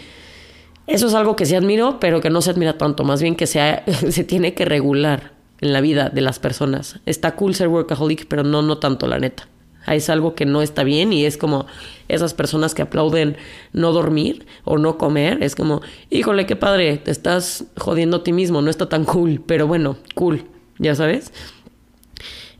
[0.86, 3.46] eso es algo que sí admiro, pero que no se admira tanto, más bien que
[3.46, 7.00] se, se tiene que regular en la vida de las personas.
[7.06, 9.48] Está cool ser workaholic, pero no, no tanto, la neta
[9.86, 11.66] es algo que no está bien y es como
[12.08, 13.36] esas personas que aplauden
[13.72, 18.32] no dormir o no comer, es como, híjole, qué padre, te estás jodiendo a ti
[18.32, 20.44] mismo, no está tan cool, pero bueno, cool,
[20.78, 21.32] ya sabes.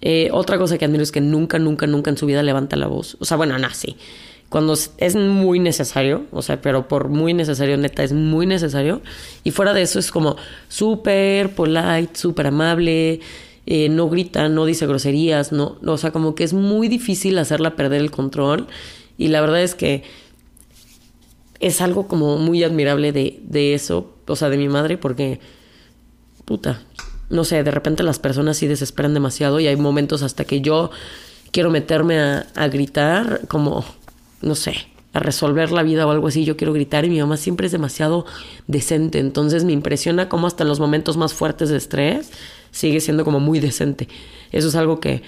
[0.00, 2.88] Eh, otra cosa que admiro es que nunca, nunca, nunca en su vida levanta la
[2.88, 3.16] voz.
[3.20, 3.96] O sea, bueno, no, sí.
[4.48, 9.00] Cuando es muy necesario, o sea, pero por muy necesario, neta, es muy necesario.
[9.44, 10.36] Y fuera de eso es como
[10.68, 13.20] súper polite, súper amable,
[13.66, 17.76] eh, no grita, no dice groserías, no, o sea, como que es muy difícil hacerla
[17.76, 18.66] perder el control.
[19.18, 20.02] Y la verdad es que
[21.60, 25.38] es algo como muy admirable de, de eso, o sea, de mi madre, porque,
[26.44, 26.82] puta,
[27.30, 30.90] no sé, de repente las personas sí desesperan demasiado y hay momentos hasta que yo
[31.52, 33.84] quiero meterme a, a gritar, como,
[34.40, 34.74] no sé,
[35.12, 37.72] a resolver la vida o algo así, yo quiero gritar y mi mamá siempre es
[37.72, 38.26] demasiado
[38.66, 42.32] decente, entonces me impresiona cómo hasta en los momentos más fuertes de estrés
[42.72, 44.08] sigue siendo como muy decente.
[44.50, 45.22] Eso es algo que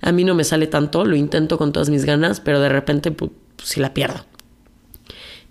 [0.00, 3.12] a mí no me sale tanto, lo intento con todas mis ganas, pero de repente
[3.12, 3.30] pues,
[3.62, 4.24] si la pierdo.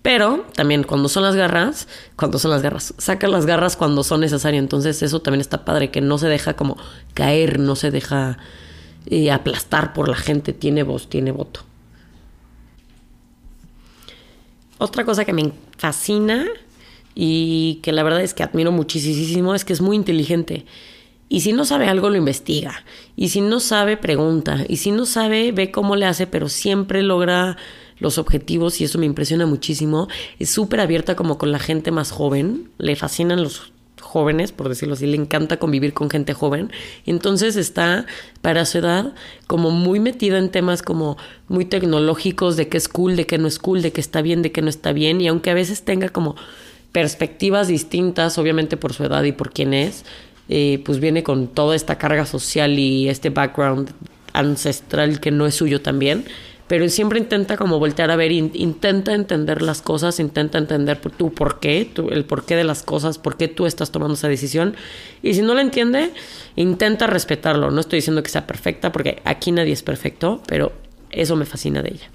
[0.02, 4.20] Pero también cuando son las garras, cuando son las garras, saca las garras cuando son
[4.20, 4.62] necesarias.
[4.62, 6.76] Entonces eso también está padre, que no se deja como
[7.14, 8.38] caer, no se deja
[9.06, 11.60] eh, aplastar por la gente, tiene voz, tiene voto.
[14.78, 16.46] Otra cosa que me fascina
[17.14, 20.64] y que la verdad es que admiro muchísimo es que es muy inteligente.
[21.28, 22.84] Y si no sabe algo, lo investiga.
[23.16, 24.64] Y si no sabe, pregunta.
[24.68, 27.56] Y si no sabe, ve cómo le hace, pero siempre logra
[27.98, 30.08] los objetivos y eso me impresiona muchísimo.
[30.38, 32.70] Es súper abierta como con la gente más joven.
[32.78, 36.70] Le fascinan los jóvenes, por decirlo así, le encanta convivir con gente joven.
[37.04, 38.06] Entonces está,
[38.40, 39.12] para su edad,
[39.46, 43.48] como muy metida en temas como muy tecnológicos, de qué es cool, de qué no
[43.48, 45.20] es cool, de qué está bien, de qué no está bien.
[45.20, 46.36] Y aunque a veces tenga como
[46.92, 50.04] perspectivas distintas, obviamente por su edad y por quién es,
[50.48, 53.90] eh, pues viene con toda esta carga social y este background
[54.32, 56.24] ancestral que no es suyo también
[56.68, 61.60] pero siempre intenta como voltear a ver, intenta entender las cosas, intenta entender tu por
[61.60, 64.76] qué, el porqué de las cosas, por qué tú estás tomando esa decisión.
[65.22, 66.12] Y si no la entiende,
[66.56, 67.70] intenta respetarlo.
[67.70, 70.72] No estoy diciendo que sea perfecta, porque aquí nadie es perfecto, pero
[71.10, 72.10] eso me fascina de ella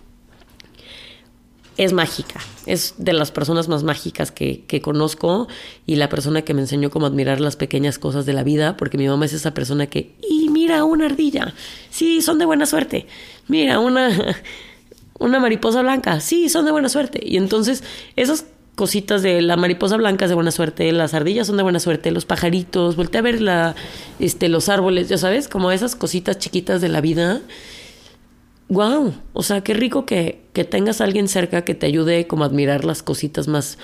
[1.77, 2.39] es mágica.
[2.65, 5.47] Es de las personas más mágicas que, que, conozco
[5.85, 8.97] y la persona que me enseñó cómo admirar las pequeñas cosas de la vida, porque
[8.97, 11.53] mi mamá es esa persona que, y mira una ardilla,
[11.89, 13.07] sí, son de buena suerte.
[13.47, 14.09] Mira una,
[15.19, 17.19] una mariposa blanca, sí, son de buena suerte.
[17.23, 17.83] Y entonces
[18.15, 21.79] esas cositas de la mariposa blanca es de buena suerte, las ardillas son de buena
[21.79, 23.75] suerte, los pajaritos, voltea a ver la,
[24.19, 27.41] este, los árboles, ya sabes, como esas cositas chiquitas de la vida
[28.73, 32.43] wow, o sea, qué rico que, que tengas a alguien cerca que te ayude como
[32.43, 33.77] a admirar las cositas más,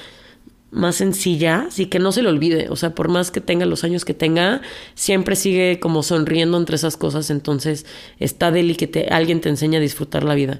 [0.71, 2.69] más sencillas y que no se le olvide.
[2.69, 4.61] O sea, por más que tenga los años que tenga,
[4.93, 7.29] siempre sigue como sonriendo entre esas cosas.
[7.29, 7.85] Entonces
[8.19, 10.59] está de y que te, alguien te enseña a disfrutar la vida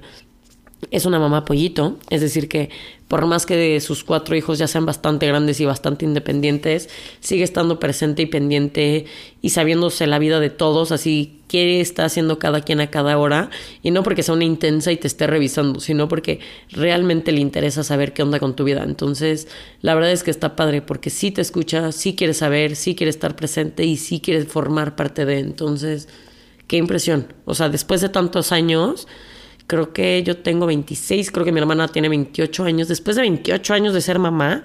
[0.90, 2.70] es una mamá pollito, es decir, que
[3.08, 6.88] por más que sus cuatro hijos ya sean bastante grandes y bastante independientes,
[7.18, 9.04] sigue estando presente y pendiente
[9.42, 13.50] y sabiéndose la vida de todos, así qué está haciendo cada quien a cada hora,
[13.82, 16.38] y no porque sea una intensa y te esté revisando, sino porque
[16.70, 18.84] realmente le interesa saber qué onda con tu vida.
[18.84, 19.48] Entonces,
[19.82, 23.10] la verdad es que está padre, porque sí te escucha, sí quiere saber, sí quiere
[23.10, 25.40] estar presente y sí quiere formar parte de.
[25.40, 26.08] Entonces,
[26.68, 27.32] qué impresión.
[27.44, 29.08] O sea, después de tantos años
[29.70, 32.88] Creo que yo tengo 26, creo que mi hermana tiene 28 años.
[32.88, 34.64] Después de 28 años de ser mamá,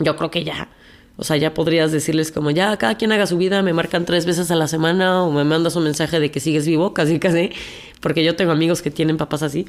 [0.00, 0.70] yo creo que ya.
[1.16, 4.26] O sea, ya podrías decirles como, ya, cada quien haga su vida, me marcan tres
[4.26, 7.52] veces a la semana o me mandas un mensaje de que sigues vivo, casi casi,
[8.00, 9.66] porque yo tengo amigos que tienen papás así.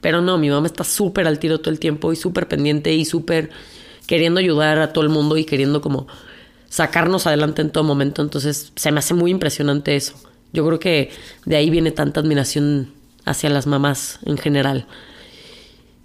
[0.00, 3.04] Pero no, mi mamá está súper al tiro todo el tiempo y súper pendiente y
[3.04, 3.50] súper
[4.08, 6.08] queriendo ayudar a todo el mundo y queriendo como
[6.68, 8.20] sacarnos adelante en todo momento.
[8.20, 10.14] Entonces, se me hace muy impresionante eso.
[10.52, 11.10] Yo creo que
[11.44, 14.86] de ahí viene tanta admiración hacia las mamás en general.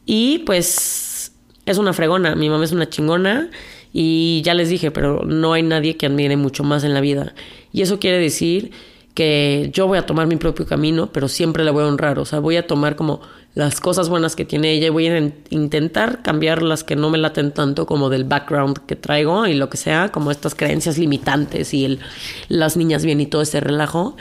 [0.05, 1.33] Y pues
[1.65, 3.49] es una fregona, mi mamá es una chingona
[3.93, 7.33] y ya les dije, pero no hay nadie que admire mucho más en la vida.
[7.71, 8.71] Y eso quiere decir
[9.13, 12.25] que yo voy a tomar mi propio camino, pero siempre la voy a honrar, o
[12.25, 13.21] sea, voy a tomar como
[13.53, 17.17] las cosas buenas que tiene ella y voy a intentar cambiar las que no me
[17.17, 21.73] laten tanto como del background que traigo y lo que sea, como estas creencias limitantes
[21.73, 21.99] y el,
[22.47, 24.15] las niñas bien y todo ese relajo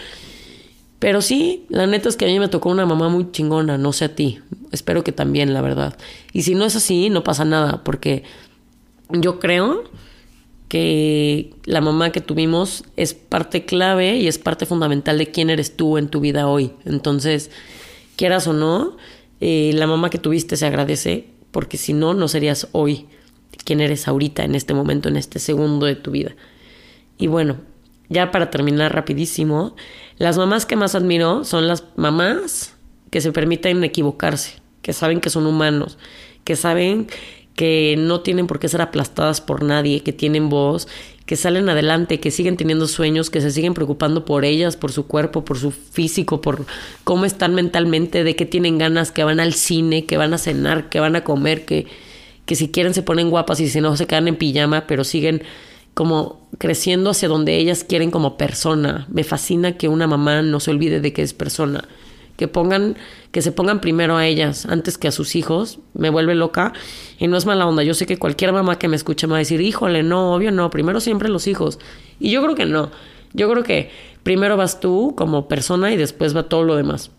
[0.98, 3.92] pero sí, la neta es que a mí me tocó una mamá muy chingona, no
[3.92, 4.40] sé a ti.
[4.72, 5.96] Espero que también, la verdad.
[6.32, 8.24] Y si no es así, no pasa nada, porque
[9.10, 9.84] yo creo
[10.68, 15.76] que la mamá que tuvimos es parte clave y es parte fundamental de quién eres
[15.76, 16.72] tú en tu vida hoy.
[16.84, 17.50] Entonces,
[18.16, 18.96] quieras o no,
[19.40, 23.06] eh, la mamá que tuviste se agradece, porque si no, no serías hoy
[23.64, 26.34] quien eres ahorita, en este momento, en este segundo de tu vida.
[27.18, 27.58] Y bueno,
[28.08, 29.76] ya para terminar rapidísimo,
[30.16, 32.74] las mamás que más admiro son las mamás
[33.10, 35.98] que se permiten equivocarse, que saben que son humanos,
[36.44, 37.08] que saben
[37.54, 40.86] que no tienen por qué ser aplastadas por nadie, que tienen voz,
[41.26, 45.06] que salen adelante, que siguen teniendo sueños, que se siguen preocupando por ellas, por su
[45.06, 46.64] cuerpo, por su físico, por
[47.04, 50.88] cómo están mentalmente, de qué tienen ganas, que van al cine, que van a cenar,
[50.88, 51.86] que van a comer, que,
[52.46, 55.42] que si quieren se ponen guapas y si no se quedan en pijama, pero siguen
[55.98, 59.08] como creciendo hacia donde ellas quieren como persona.
[59.10, 61.88] Me fascina que una mamá no se olvide de que es persona.
[62.36, 62.96] Que pongan,
[63.32, 65.80] que se pongan primero a ellas antes que a sus hijos.
[65.94, 66.72] Me vuelve loca.
[67.18, 67.82] Y no es mala onda.
[67.82, 70.52] Yo sé que cualquier mamá que me escuche me va a decir, híjole, no, obvio
[70.52, 71.80] no, primero siempre los hijos.
[72.20, 72.92] Y yo creo que no.
[73.32, 73.90] Yo creo que
[74.22, 77.10] primero vas tú como persona y después va todo lo demás.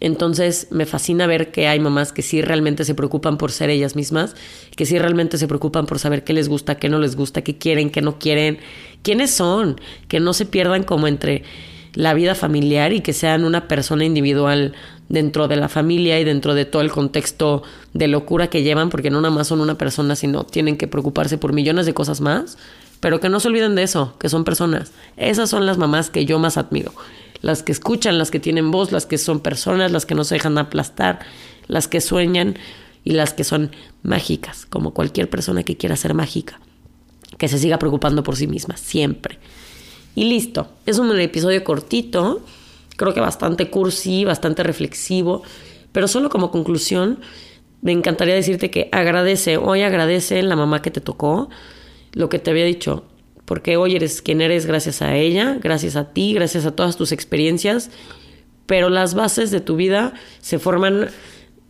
[0.00, 3.96] Entonces me fascina ver que hay mamás que sí realmente se preocupan por ser ellas
[3.96, 4.34] mismas,
[4.76, 7.58] que sí realmente se preocupan por saber qué les gusta, qué no les gusta, qué
[7.58, 8.58] quieren, qué no quieren,
[9.02, 11.42] quiénes son, que no se pierdan como entre
[11.94, 14.74] la vida familiar y que sean una persona individual
[15.08, 19.10] dentro de la familia y dentro de todo el contexto de locura que llevan, porque
[19.10, 22.56] no nada más son una persona, sino tienen que preocuparse por millones de cosas más,
[23.00, 24.92] pero que no se olviden de eso, que son personas.
[25.16, 26.92] Esas son las mamás que yo más admiro
[27.40, 30.36] las que escuchan, las que tienen voz, las que son personas, las que no se
[30.36, 31.20] dejan aplastar,
[31.66, 32.56] las que sueñan
[33.04, 33.70] y las que son
[34.02, 36.60] mágicas, como cualquier persona que quiera ser mágica,
[37.36, 39.38] que se siga preocupando por sí misma, siempre.
[40.14, 42.42] Y listo, es un episodio cortito,
[42.96, 45.42] creo que bastante cursi, bastante reflexivo,
[45.92, 47.20] pero solo como conclusión,
[47.80, 51.48] me encantaría decirte que agradece, hoy agradece la mamá que te tocó,
[52.12, 53.04] lo que te había dicho,
[53.48, 57.12] porque hoy eres quien eres gracias a ella, gracias a ti, gracias a todas tus
[57.12, 57.90] experiencias,
[58.66, 61.08] pero las bases de tu vida se forman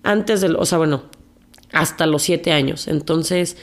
[0.02, 1.04] antes del, o sea, bueno,
[1.70, 2.88] hasta los siete años.
[2.88, 3.56] Entonces,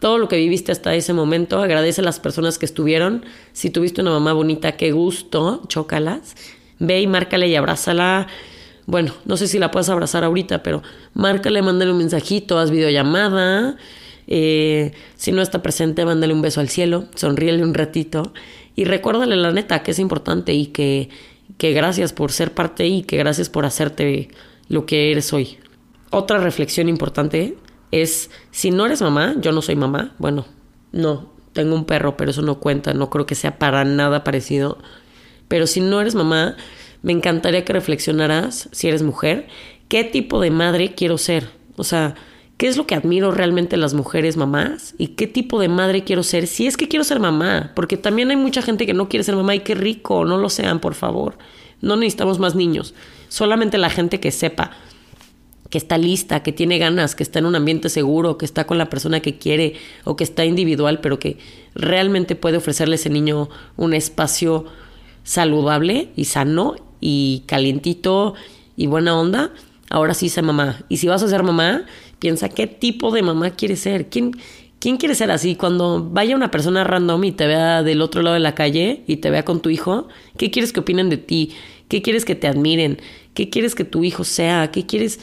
[0.00, 3.24] todo lo que viviste hasta ese momento, agradece a las personas que estuvieron.
[3.52, 6.34] Si tuviste una mamá bonita, qué gusto, chócalas.
[6.80, 8.26] Ve y márcale y abrázala.
[8.86, 10.82] Bueno, no sé si la puedes abrazar ahorita, pero
[11.14, 13.76] márcale, mándale un mensajito, haz videollamada.
[14.26, 18.32] Eh, si no está presente, mándale un beso al cielo, sonríele un ratito
[18.76, 21.10] y recuérdale la neta que es importante y que,
[21.58, 24.28] que gracias por ser parte y que gracias por hacerte
[24.68, 25.58] lo que eres hoy.
[26.10, 27.56] Otra reflexión importante
[27.90, 30.46] es, si no eres mamá, yo no soy mamá, bueno,
[30.92, 34.78] no, tengo un perro, pero eso no cuenta, no creo que sea para nada parecido,
[35.48, 36.56] pero si no eres mamá,
[37.02, 39.46] me encantaría que reflexionaras, si eres mujer,
[39.88, 42.14] qué tipo de madre quiero ser, o sea,
[42.56, 46.22] qué es lo que admiro realmente las mujeres mamás y qué tipo de madre quiero
[46.22, 49.24] ser, si es que quiero ser mamá, porque también hay mucha gente que no quiere
[49.24, 51.36] ser mamá y qué rico, no lo sean, por favor,
[51.80, 52.94] no necesitamos más niños,
[53.28, 54.72] solamente la gente que sepa
[55.74, 58.78] que está lista, que tiene ganas, que está en un ambiente seguro, que está con
[58.78, 59.74] la persona que quiere
[60.04, 61.38] o que está individual, pero que
[61.74, 64.66] realmente puede ofrecerle a ese niño un espacio
[65.24, 68.34] saludable y sano y calientito
[68.76, 69.50] y buena onda,
[69.90, 70.84] ahora sí sé mamá.
[70.88, 71.86] Y si vas a ser mamá,
[72.24, 74.08] piensa qué tipo de mamá quieres ser.
[74.08, 74.32] ¿Quién,
[74.78, 75.56] ¿Quién quiere ser así?
[75.56, 79.16] Cuando vaya una persona random y te vea del otro lado de la calle y
[79.16, 80.08] te vea con tu hijo,
[80.38, 81.52] ¿qué quieres que opinen de ti?
[81.88, 82.98] ¿Qué quieres que te admiren?
[83.34, 84.70] ¿Qué quieres que tu hijo sea?
[84.70, 85.20] ¿Qué quieres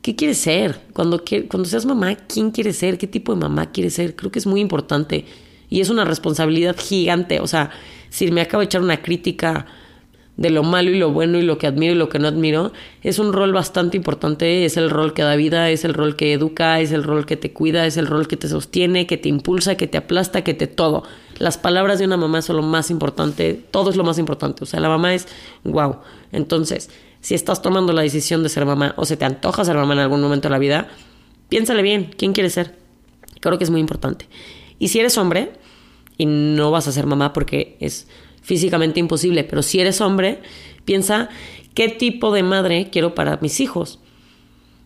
[0.00, 0.78] ¿Qué quieres ser?
[0.92, 2.98] Cuando, cuando seas mamá, ¿quién quieres ser?
[2.98, 4.14] ¿Qué tipo de mamá quieres ser?
[4.14, 5.24] Creo que es muy importante
[5.68, 7.40] y es una responsabilidad gigante.
[7.40, 7.70] O sea,
[8.10, 9.66] si me acabo de echar una crítica
[10.36, 12.72] de lo malo y lo bueno y lo que admiro y lo que no admiro,
[13.02, 16.32] es un rol bastante importante, es el rol que da vida, es el rol que
[16.32, 19.28] educa, es el rol que te cuida, es el rol que te sostiene, que te
[19.28, 21.04] impulsa, que te aplasta, que te todo.
[21.38, 24.66] Las palabras de una mamá son lo más importante, todo es lo más importante, o
[24.66, 25.28] sea, la mamá es
[25.62, 25.98] wow.
[26.32, 29.94] Entonces, si estás tomando la decisión de ser mamá o se te antoja ser mamá
[29.94, 30.88] en algún momento de la vida,
[31.48, 32.76] piénsale bien, ¿quién quieres ser?
[33.40, 34.28] Creo que es muy importante.
[34.78, 35.52] Y si eres hombre
[36.18, 38.08] y no vas a ser mamá porque es
[38.44, 40.40] físicamente imposible, pero si eres hombre,
[40.84, 41.30] piensa
[41.72, 43.98] qué tipo de madre quiero para mis hijos.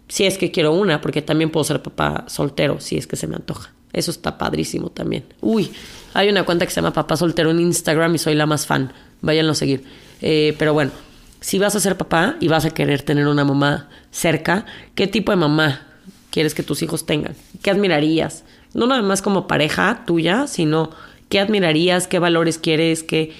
[0.09, 3.26] Si es que quiero una, porque también puedo ser papá soltero, si es que se
[3.26, 3.72] me antoja.
[3.92, 5.24] Eso está padrísimo también.
[5.40, 5.70] Uy,
[6.14, 8.92] hay una cuenta que se llama Papá Soltero en Instagram y soy la más fan.
[9.22, 9.84] Váyanlo a seguir.
[10.20, 10.92] Eh, pero bueno,
[11.40, 15.32] si vas a ser papá y vas a querer tener una mamá cerca, ¿qué tipo
[15.32, 15.86] de mamá
[16.30, 17.34] quieres que tus hijos tengan?
[17.62, 18.44] ¿Qué admirarías?
[18.74, 20.90] No nada más como pareja tuya, sino
[21.29, 23.33] qué admirarías, qué valores quieres, qué,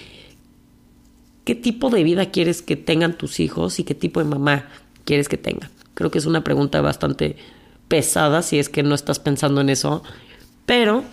[1.45, 4.67] qué tipo de vida quieres que tengan tus hijos y qué tipo de mamá
[5.05, 5.69] quieres que tengan.
[5.93, 7.35] Creo que es una pregunta bastante
[7.87, 10.03] pesada si es que no estás pensando en eso,
[10.65, 11.03] pero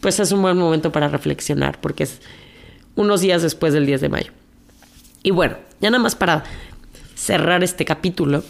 [0.00, 2.20] pues es un buen momento para reflexionar porque es
[2.94, 4.32] unos días después del 10 de mayo.
[5.22, 6.44] Y bueno, ya nada más para
[7.14, 8.42] cerrar este capítulo,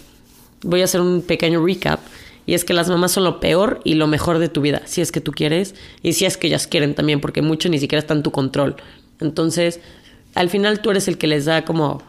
[0.63, 2.01] voy a hacer un pequeño recap.
[2.47, 5.01] Y es que las mamás son lo peor y lo mejor de tu vida, si
[5.01, 7.99] es que tú quieres y si es que ellas quieren también, porque mucho ni siquiera
[8.01, 8.77] está en tu control.
[9.21, 9.81] Entonces,
[10.35, 12.03] al final tú eres el que les da como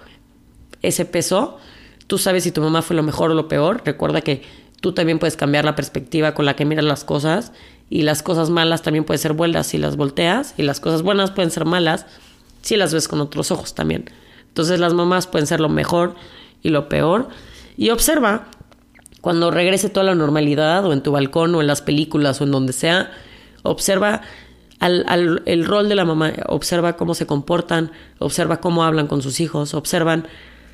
[0.82, 1.58] ese peso.
[2.06, 3.82] Tú sabes si tu mamá fue lo mejor o lo peor.
[3.84, 4.44] Recuerda que
[4.80, 7.52] tú también puedes cambiar la perspectiva con la que miras las cosas
[7.90, 11.32] y las cosas malas también pueden ser buenas si las volteas y las cosas buenas
[11.32, 12.06] pueden ser malas
[12.62, 14.10] si las ves con otros ojos también.
[14.50, 16.16] Entonces las mamás pueden ser lo mejor
[16.64, 17.30] y lo peor.
[17.78, 18.50] Y observa
[19.28, 22.52] cuando regrese toda la normalidad o en tu balcón o en las películas o en
[22.52, 23.12] donde sea,
[23.62, 24.22] observa
[24.80, 29.42] al, el rol de la mamá, observa cómo se comportan, observa cómo hablan con sus
[29.42, 30.26] hijos, observan,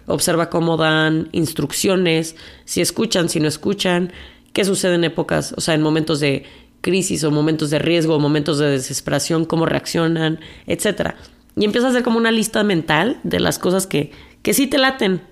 [0.06, 4.14] observa cómo dan instrucciones, si escuchan, si no escuchan,
[4.54, 6.46] qué sucede en épocas, o sea, en momentos de
[6.82, 11.16] crisis o momentos de riesgo o momentos de desesperación, cómo reaccionan, etcétera.
[11.56, 14.12] Y empiezas a hacer como una lista mental de las cosas que,
[14.44, 15.24] que sí te laten,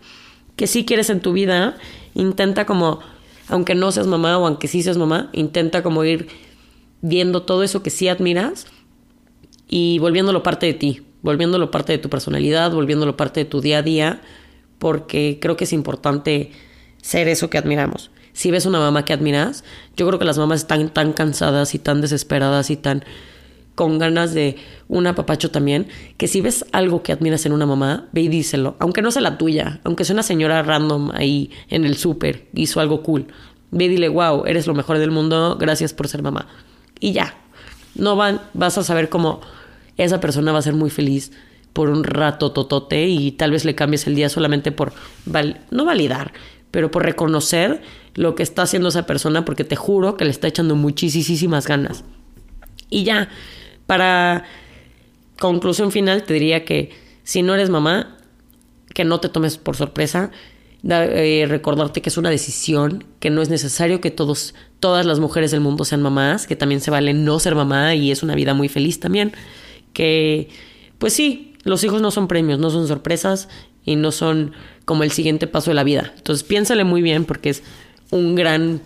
[0.55, 1.77] que sí quieres en tu vida.
[2.13, 2.99] Intenta como,
[3.47, 6.27] aunque no seas mamá o aunque sí seas mamá, intenta como ir
[7.01, 8.67] viendo todo eso que sí admiras
[9.67, 13.79] y volviéndolo parte de ti, volviéndolo parte de tu personalidad, volviéndolo parte de tu día
[13.79, 14.21] a día,
[14.79, 16.51] porque creo que es importante
[17.01, 18.11] ser eso que admiramos.
[18.33, 19.63] Si ves una mamá que admiras,
[19.97, 23.03] yo creo que las mamás están tan cansadas y tan desesperadas y tan
[23.75, 24.57] con ganas de
[24.87, 28.75] un apapacho también, que si ves algo que admiras en una mamá, ve y díselo,
[28.79, 32.79] aunque no sea la tuya, aunque sea una señora random ahí en el súper, hizo
[32.79, 33.27] algo cool,
[33.71, 36.47] ve y dile, wow, eres lo mejor del mundo, gracias por ser mamá.
[36.99, 37.35] Y ya,
[37.95, 39.41] no van, vas a saber cómo
[39.97, 41.31] esa persona va a ser muy feliz
[41.73, 44.93] por un rato totote y tal vez le cambies el día solamente por,
[45.71, 46.33] no validar,
[46.69, 47.81] pero por reconocer
[48.15, 52.03] lo que está haciendo esa persona porque te juro que le está echando muchísimas ganas.
[52.89, 53.29] Y ya,
[53.91, 54.45] para
[55.37, 56.91] conclusión final, te diría que
[57.23, 58.15] si no eres mamá,
[58.93, 60.31] que no te tomes por sorpresa,
[60.87, 65.51] eh, recordarte que es una decisión, que no es necesario que todos, todas las mujeres
[65.51, 68.53] del mundo sean mamás, que también se vale no ser mamá y es una vida
[68.53, 69.33] muy feliz también,
[69.91, 70.47] que
[70.97, 73.49] pues sí, los hijos no son premios, no son sorpresas
[73.83, 74.53] y no son
[74.85, 76.13] como el siguiente paso de la vida.
[76.15, 77.61] Entonces piénsale muy bien porque es
[78.09, 78.79] un gran,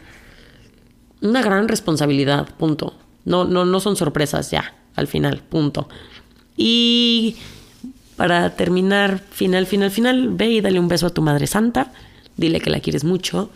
[1.22, 2.98] una gran responsabilidad, punto.
[3.24, 5.88] No, no, no son sorpresas ya, al final, punto.
[6.58, 7.36] Y
[8.16, 11.92] para terminar, final, final, final, ve y dale un beso a tu Madre Santa,
[12.38, 13.50] dile que la quieres mucho.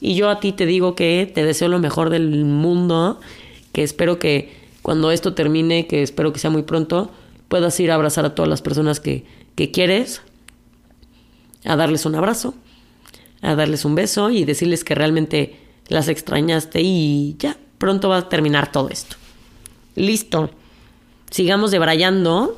[0.00, 3.20] Y yo a ti te digo que te deseo lo mejor del mundo,
[3.72, 7.10] que espero que cuando esto termine, que espero que sea muy pronto,
[7.48, 9.24] puedas ir a abrazar a todas las personas que,
[9.56, 10.22] que quieres,
[11.64, 12.54] a darles un abrazo,
[13.42, 15.56] a darles un beso y decirles que realmente
[15.88, 19.16] las extrañaste y ya, pronto va a terminar todo esto.
[19.96, 20.50] Listo.
[21.30, 22.56] Sigamos debrayando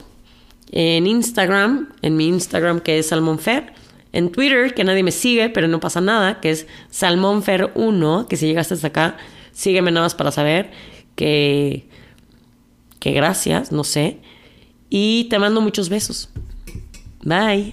[0.71, 3.73] en Instagram, en mi Instagram que es SalmonFer,
[4.13, 8.47] en Twitter, que nadie me sigue, pero no pasa nada, que es SalmonFer1, que si
[8.47, 9.17] llegaste hasta acá,
[9.53, 10.71] sígueme nada más para saber
[11.15, 11.89] que,
[13.01, 14.19] que gracias, no sé.
[14.91, 16.31] Y te mando muchos besos.
[17.23, 17.71] Bye.